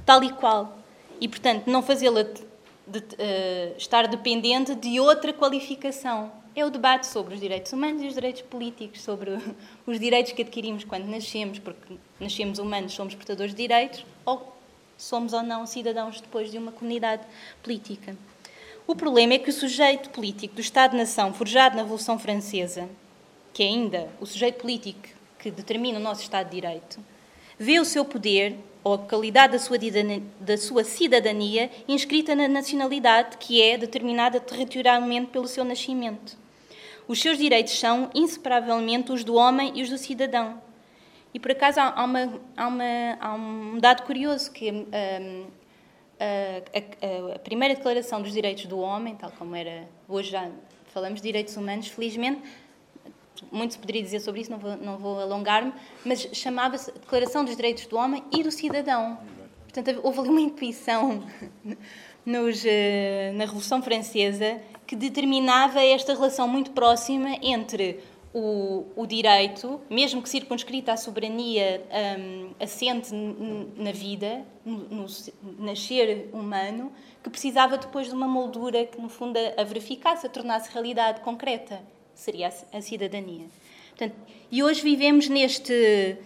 [0.05, 0.77] tal e qual.
[1.21, 2.43] E, portanto, não fazê-la de,
[2.87, 8.07] de, uh, estar dependente de outra qualificação é o debate sobre os direitos humanos e
[8.07, 9.31] os direitos políticos, sobre
[9.87, 14.55] os direitos que adquirimos quando nascemos, porque nascemos humanos, somos portadores de direitos, ou
[14.97, 17.23] somos ou não cidadãos depois de uma comunidade
[17.63, 18.17] política.
[18.87, 22.89] O problema é que o sujeito político do Estado-nação forjado na Revolução Francesa,
[23.53, 27.01] que é ainda o sujeito político que determina o nosso Estado de Direito,
[27.59, 29.79] vê o seu poder ou a qualidade da sua,
[30.39, 36.44] da sua cidadania inscrita na nacionalidade que é determinada territorialmente pelo seu nascimento.
[37.07, 40.63] Os seus direitos são inseparavelmente os do homem e os do cidadão.
[41.33, 42.85] E por acaso há, uma, há, uma,
[43.21, 45.47] há um dado curioso que um,
[46.19, 50.49] a, a, a, primeira declaração dos direitos do homem, tal como era hoje já
[50.87, 52.41] falamos de direitos humanos, felizmente
[53.51, 55.73] muito se poderia dizer sobre isso, não vou, não vou alongar-me,
[56.05, 59.19] mas chamava-se Declaração dos Direitos do Homem e do Cidadão.
[59.65, 61.25] Portanto, houve ali uma intuição
[62.25, 68.01] nos, eh, na Revolução Francesa que determinava esta relação muito próxima entre
[68.35, 71.83] o, o direito, mesmo que circunscrita à soberania
[72.19, 73.15] um, assente
[73.77, 75.07] na vida, no, no,
[75.59, 80.71] nascer humano, que precisava depois de uma moldura que, no fundo, a verificasse, a tornasse
[80.73, 81.81] realidade concreta.
[82.15, 83.47] Seria a, a cidadania.
[83.91, 84.17] Portanto,
[84.51, 86.17] e hoje vivemos neste,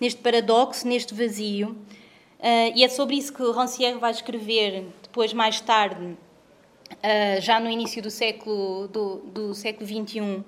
[0.00, 4.86] neste paradoxo, neste vazio, uh, e é sobre isso que Rancière vai escrever
[5.18, 10.44] depois, mais tarde, uh, já no início do século, do, do século XXI,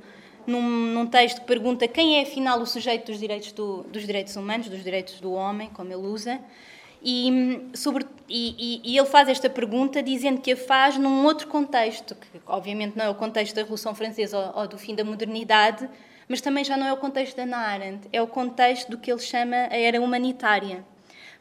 [0.47, 4.37] num, num, texto que pergunta quem é afinal o sujeito dos direitos, do, dos direitos
[4.37, 6.41] humanos, dos direitos do homem, como ele usa,
[7.03, 12.15] e, sobre, e, e, ele faz esta pergunta dizendo que a faz num outro contexto,
[12.15, 15.89] que obviamente não é o contexto da Revolução Francesa ou, ou do fim da modernidade,
[16.29, 19.11] mas também já não é o contexto da Hannah Arendt, é o contexto do que
[19.11, 20.85] ele chama a era humanitária.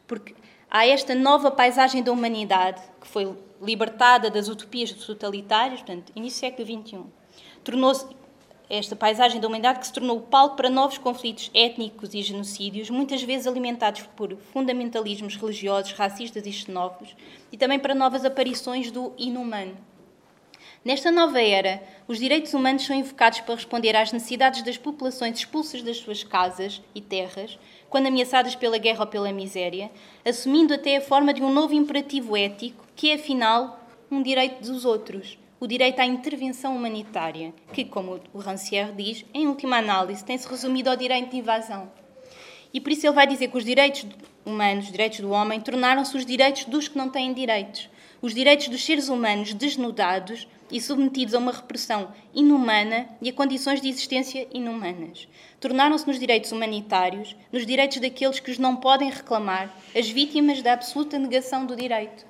[0.08, 0.34] Porque
[0.70, 6.58] há esta nova paisagem da humanidade que foi libertada das utopias totalitárias, portanto, início do
[6.58, 7.04] século XXI,
[7.64, 8.08] tornou-se
[8.70, 12.90] esta paisagem da humanidade que se tornou o palco para novos conflitos étnicos e genocídios,
[12.90, 17.16] muitas vezes alimentados por fundamentalismos religiosos, racistas e xenófobos,
[17.52, 19.76] e também para novas aparições do inumano.
[20.86, 25.82] Nesta nova era, os direitos humanos são invocados para responder às necessidades das populações expulsas
[25.82, 27.58] das suas casas e terras,
[27.90, 29.92] quando ameaçadas pela guerra ou pela miséria,
[30.24, 33.80] assumindo até a forma de um novo imperativo ético, que é afinal
[34.12, 39.48] um direito dos outros, o direito à intervenção humanitária, que, como o Rancière diz, em
[39.48, 41.92] última análise, tem-se resumido ao direito de invasão.
[42.74, 44.06] E por isso ele vai dizer que os direitos
[44.46, 47.90] humanos, os direitos do homem, tornaram-se os direitos dos que não têm direitos.
[48.22, 53.82] Os direitos dos seres humanos desnudados e submetidos a uma repressão inumana e a condições
[53.82, 55.28] de existência inumanas.
[55.60, 60.74] Tornaram-se nos direitos humanitários, nos direitos daqueles que os não podem reclamar, as vítimas da
[60.74, 62.26] absoluta negação do direito.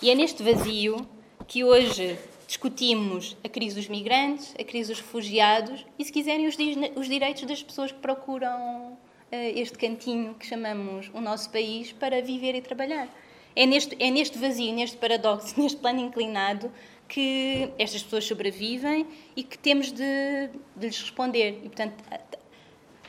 [0.00, 1.06] E é neste vazio
[1.46, 6.56] que hoje discutimos a crise dos migrantes, a crise dos refugiados e, se quiserem, os,
[6.96, 8.98] os direitos das pessoas que procuram uh,
[9.30, 13.08] este cantinho que chamamos o nosso país para viver e trabalhar.
[13.56, 16.72] É neste, é neste vazio, neste paradoxo, neste plano inclinado
[17.06, 21.60] que estas pessoas sobrevivem e que temos de, de lhes responder.
[21.62, 22.02] E, portanto,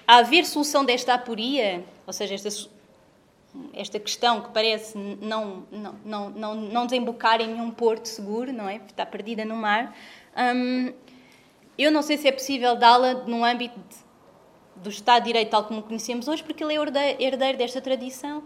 [0.07, 2.49] a haver solução desta aporia, ou seja, esta
[3.73, 8.67] esta questão que parece não, não, não, não, não desembocar em nenhum porto seguro, não
[8.67, 8.77] é?
[8.77, 9.95] Está perdida no mar.
[10.37, 10.93] Hum,
[11.77, 15.63] eu não sei se é possível dá-la no âmbito de, do Estado de Direito tal
[15.65, 18.43] como o conhecemos hoje, porque ele é herdeiro, herdeiro desta tradição,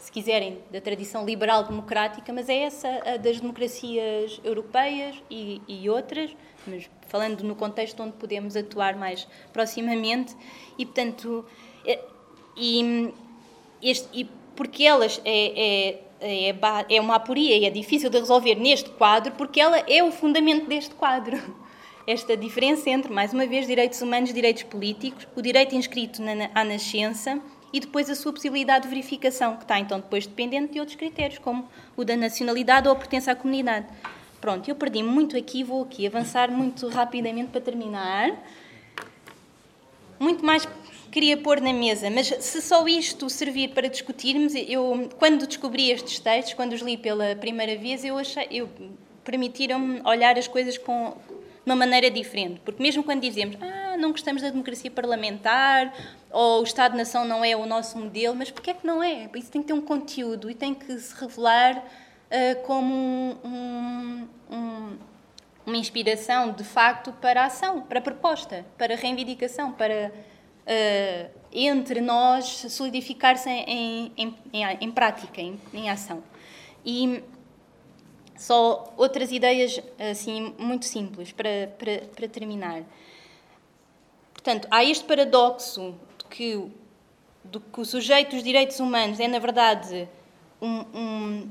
[0.00, 6.34] se quiserem, da tradição liberal-democrática, mas é essa das democracias europeias e, e outras,
[6.66, 10.34] mas falando no contexto onde podemos atuar mais proximamente.
[10.78, 11.44] E, portanto,
[11.86, 12.02] é,
[12.56, 13.12] e,
[13.82, 14.24] este, e
[14.56, 19.32] porque elas é, é, é, é uma aporia e é difícil de resolver neste quadro,
[19.32, 21.38] porque ela é o fundamento deste quadro.
[22.06, 26.50] Esta diferença entre, mais uma vez, direitos humanos e direitos políticos, o direito inscrito na,
[26.54, 27.40] à nascença
[27.72, 31.38] e depois a sua possibilidade de verificação, que está então depois dependente de outros critérios,
[31.38, 33.86] como o da nacionalidade ou a pertença à comunidade.
[34.40, 38.32] Pronto, eu perdi muito aqui, vou aqui avançar muito rapidamente para terminar.
[40.18, 40.66] Muito mais
[41.10, 46.20] queria pôr na mesa, mas se só isto servir para discutirmos, eu quando descobri estes
[46.20, 48.68] textos, quando os li pela primeira vez, eu achei, eu
[49.24, 51.16] permitiram-me olhar as coisas com
[51.64, 55.92] de uma maneira diferente, porque mesmo quando dizemos, ah, não gostamos da democracia parlamentar,
[56.30, 59.28] ou o Estado-nação não é o nosso modelo, mas porquê é que não é?
[59.34, 62.94] Isso tem que ter um conteúdo e tem que se revelar uh, como
[63.44, 64.98] um, um,
[65.66, 71.40] uma inspiração, de facto, para a ação, para a proposta, para a reivindicação, para uh,
[71.52, 76.22] entre nós solidificar-se em, em, em, em, prática, em, ação.
[76.84, 77.22] E
[78.40, 82.82] só outras ideias assim muito simples para, para, para terminar.
[84.32, 86.66] Portanto, há este paradoxo de que,
[87.44, 90.08] de que o sujeito dos direitos humanos é, na verdade,
[90.60, 91.50] um, um,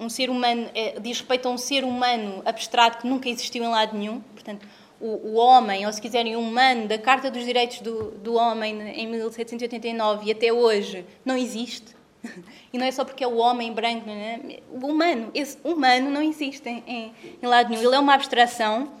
[0.00, 3.68] um ser humano, é, diz respeito a um ser humano abstrato que nunca existiu em
[3.68, 4.20] lado nenhum.
[4.20, 4.68] Portanto,
[5.00, 8.78] o, o, homem, ou se quiserem, o humano da Carta dos Direitos do, do Homem
[8.90, 11.96] em 1789 e até hoje não existe.
[12.72, 14.60] E não é só porque é o homem branco, é?
[14.70, 17.82] o humano, esse humano não existe em, em, lado nenhum.
[17.82, 18.92] Ele é uma abstração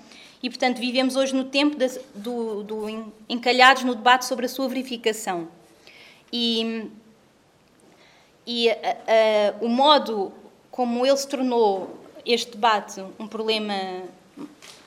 [0.42, 1.76] e, portanto, vivemos hoje no tempo
[2.14, 5.48] do, do, encalhados no debate sobre a sua verificação.
[6.32, 6.90] E,
[8.46, 10.32] e a, a, o modo
[10.70, 13.74] como ele se tornou este debate um problema,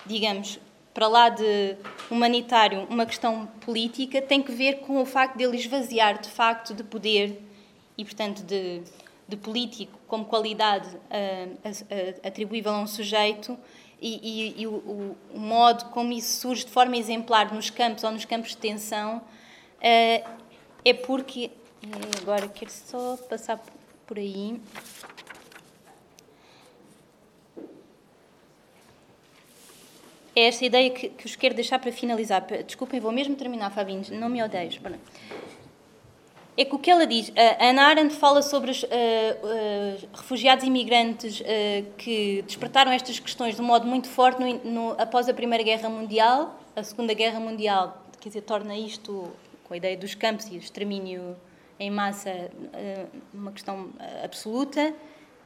[0.05, 0.59] digamos,
[0.93, 1.75] para lá de
[2.09, 6.73] humanitário, uma questão política, tem que ver com o facto de ele esvaziar, de facto,
[6.73, 7.41] de poder
[7.97, 8.81] e, portanto, de,
[9.27, 13.57] de político como qualidade uh, atribuível a um sujeito
[14.01, 18.11] e, e, e o, o, modo como isso surge de forma exemplar nos campos ou
[18.11, 20.41] nos campos de tensão uh,
[20.83, 21.51] é porque.
[22.21, 23.59] Agora quero só passar
[24.05, 24.61] por aí.
[30.35, 32.45] É esta ideia que, que vos quero deixar para finalizar.
[32.65, 34.79] Desculpem, vou mesmo terminar, Fabinho, não me odeies.
[36.61, 40.63] É que o que ela diz, a Ana Arendt fala sobre os uh, uh, refugiados
[40.63, 41.43] imigrantes uh,
[41.97, 45.89] que despertaram estas questões de um modo muito forte no, no, após a Primeira Guerra
[45.89, 46.61] Mundial.
[46.75, 49.31] A Segunda Guerra Mundial, quer dizer, torna isto,
[49.63, 51.35] com a ideia dos campos e o extermínio
[51.79, 52.51] em massa,
[53.33, 53.89] uma questão
[54.23, 54.93] absoluta.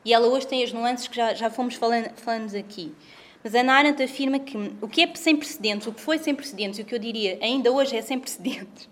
[0.03, 2.93] E ela hoje tem as nuances que já, já fomos falando, falando aqui.
[3.41, 6.35] Mas a Ana Arendt afirma que o que é sem precedentes, o que foi sem
[6.35, 8.89] precedentes, e o que eu diria ainda hoje é sem precedentes,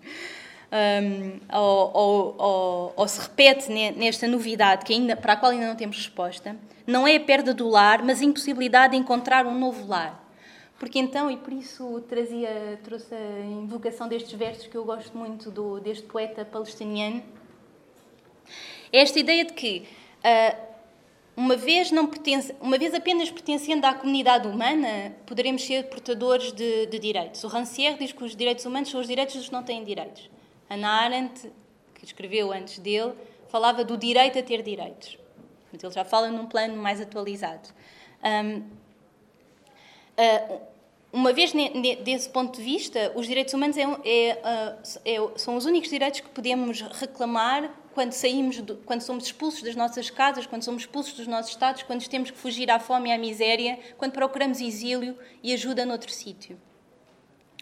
[0.74, 5.68] um, ou, ou, ou, ou, se repete nesta novidade que ainda, para a qual ainda
[5.68, 9.56] não temos resposta, não é a perda do lar, mas a impossibilidade de encontrar um
[9.56, 10.22] novo lar.
[10.78, 15.50] Porque então, e por isso trazia, trouxe a invocação destes versos que eu gosto muito
[15.50, 17.22] do, deste poeta palestiniano,
[18.92, 19.86] é esta ideia de que
[20.18, 20.74] uh,
[21.36, 26.86] uma vez, não pertence, uma vez apenas pertencendo à comunidade humana, poderemos ser portadores de,
[26.86, 27.42] de, direitos.
[27.42, 30.30] O Rancière diz que os direitos humanos são os direitos dos que não têm direitos.
[30.68, 31.50] Ana Arendt,
[31.94, 33.12] que escreveu antes dele,
[33.48, 35.18] falava do direito a ter direitos.
[35.72, 37.68] Mas ele já fala num plano mais atualizado.
[40.16, 40.60] Uh,
[41.12, 41.52] uma vez
[42.02, 43.96] desse ponto de vista, os direitos humanos é, é, uh,
[45.04, 49.76] é, são os únicos direitos que podemos reclamar quando saímos, do, quando somos expulsos das
[49.76, 53.12] nossas casas, quando somos expulsos dos nossos estados, quando temos que fugir à fome e
[53.12, 56.58] à miséria, quando procuramos exílio e ajuda noutro sítio.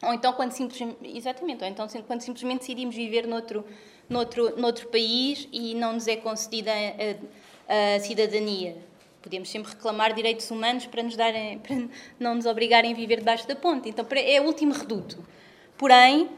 [0.03, 3.65] Ou então quando simplesmente, exatamente, ou então quando simplesmente decidimos viver noutro,
[4.09, 8.77] noutro, noutro país e não nos é concedida a, a, cidadania.
[9.23, 11.77] Podemos sempre reclamar direitos humanos para, nos darem, para
[12.19, 13.89] não nos obrigarem a viver debaixo da ponte.
[13.89, 15.25] Então é o último reduto.
[15.79, 16.29] Porém,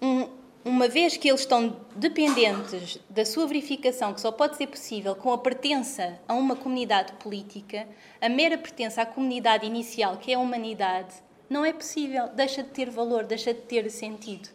[0.00, 0.26] um,
[0.64, 5.32] uma vez que eles estão dependentes da sua verificação, que só pode ser possível com
[5.32, 7.86] a pertença a uma comunidade política,
[8.22, 11.14] a mera pertença à comunidade inicial, que é a humanidade,
[11.52, 14.48] não é possível, deixa de ter valor, deixa de ter sentido.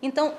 [0.00, 0.32] Então,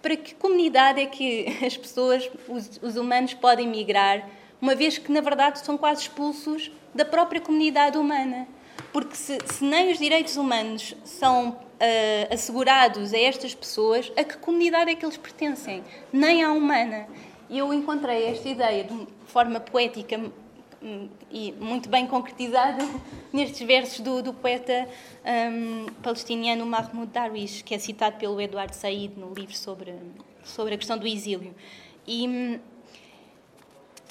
[0.00, 4.26] para que comunidade é que as pessoas, os, os humanos, podem migrar,
[4.60, 8.48] uma vez que, na verdade, são quase expulsos da própria comunidade humana?
[8.92, 14.38] Porque se, se nem os direitos humanos são uh, assegurados a estas pessoas, a que
[14.38, 15.84] comunidade é que eles pertencem?
[16.12, 17.06] Nem à humana.
[17.48, 20.18] E eu encontrei esta ideia de forma poética
[21.30, 22.82] e muito bem concretizada
[23.32, 24.88] nestes versos do, do poeta
[25.52, 29.94] um, palestiniano Mahmoud Darwish, que é citado pelo Eduardo Said no livro sobre,
[30.42, 31.54] sobre a questão do exílio.
[32.06, 32.60] E, hum,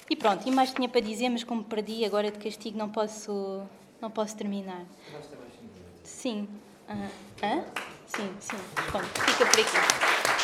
[0.09, 3.63] e pronto, e mais tinha para dizer, mas como perdi agora de castigo não posso,
[4.01, 4.85] não posso terminar.
[6.03, 6.47] Sim.
[6.89, 7.89] Uh?
[8.07, 8.57] Sim, sim.
[8.89, 10.38] Pronto, fica por aqui.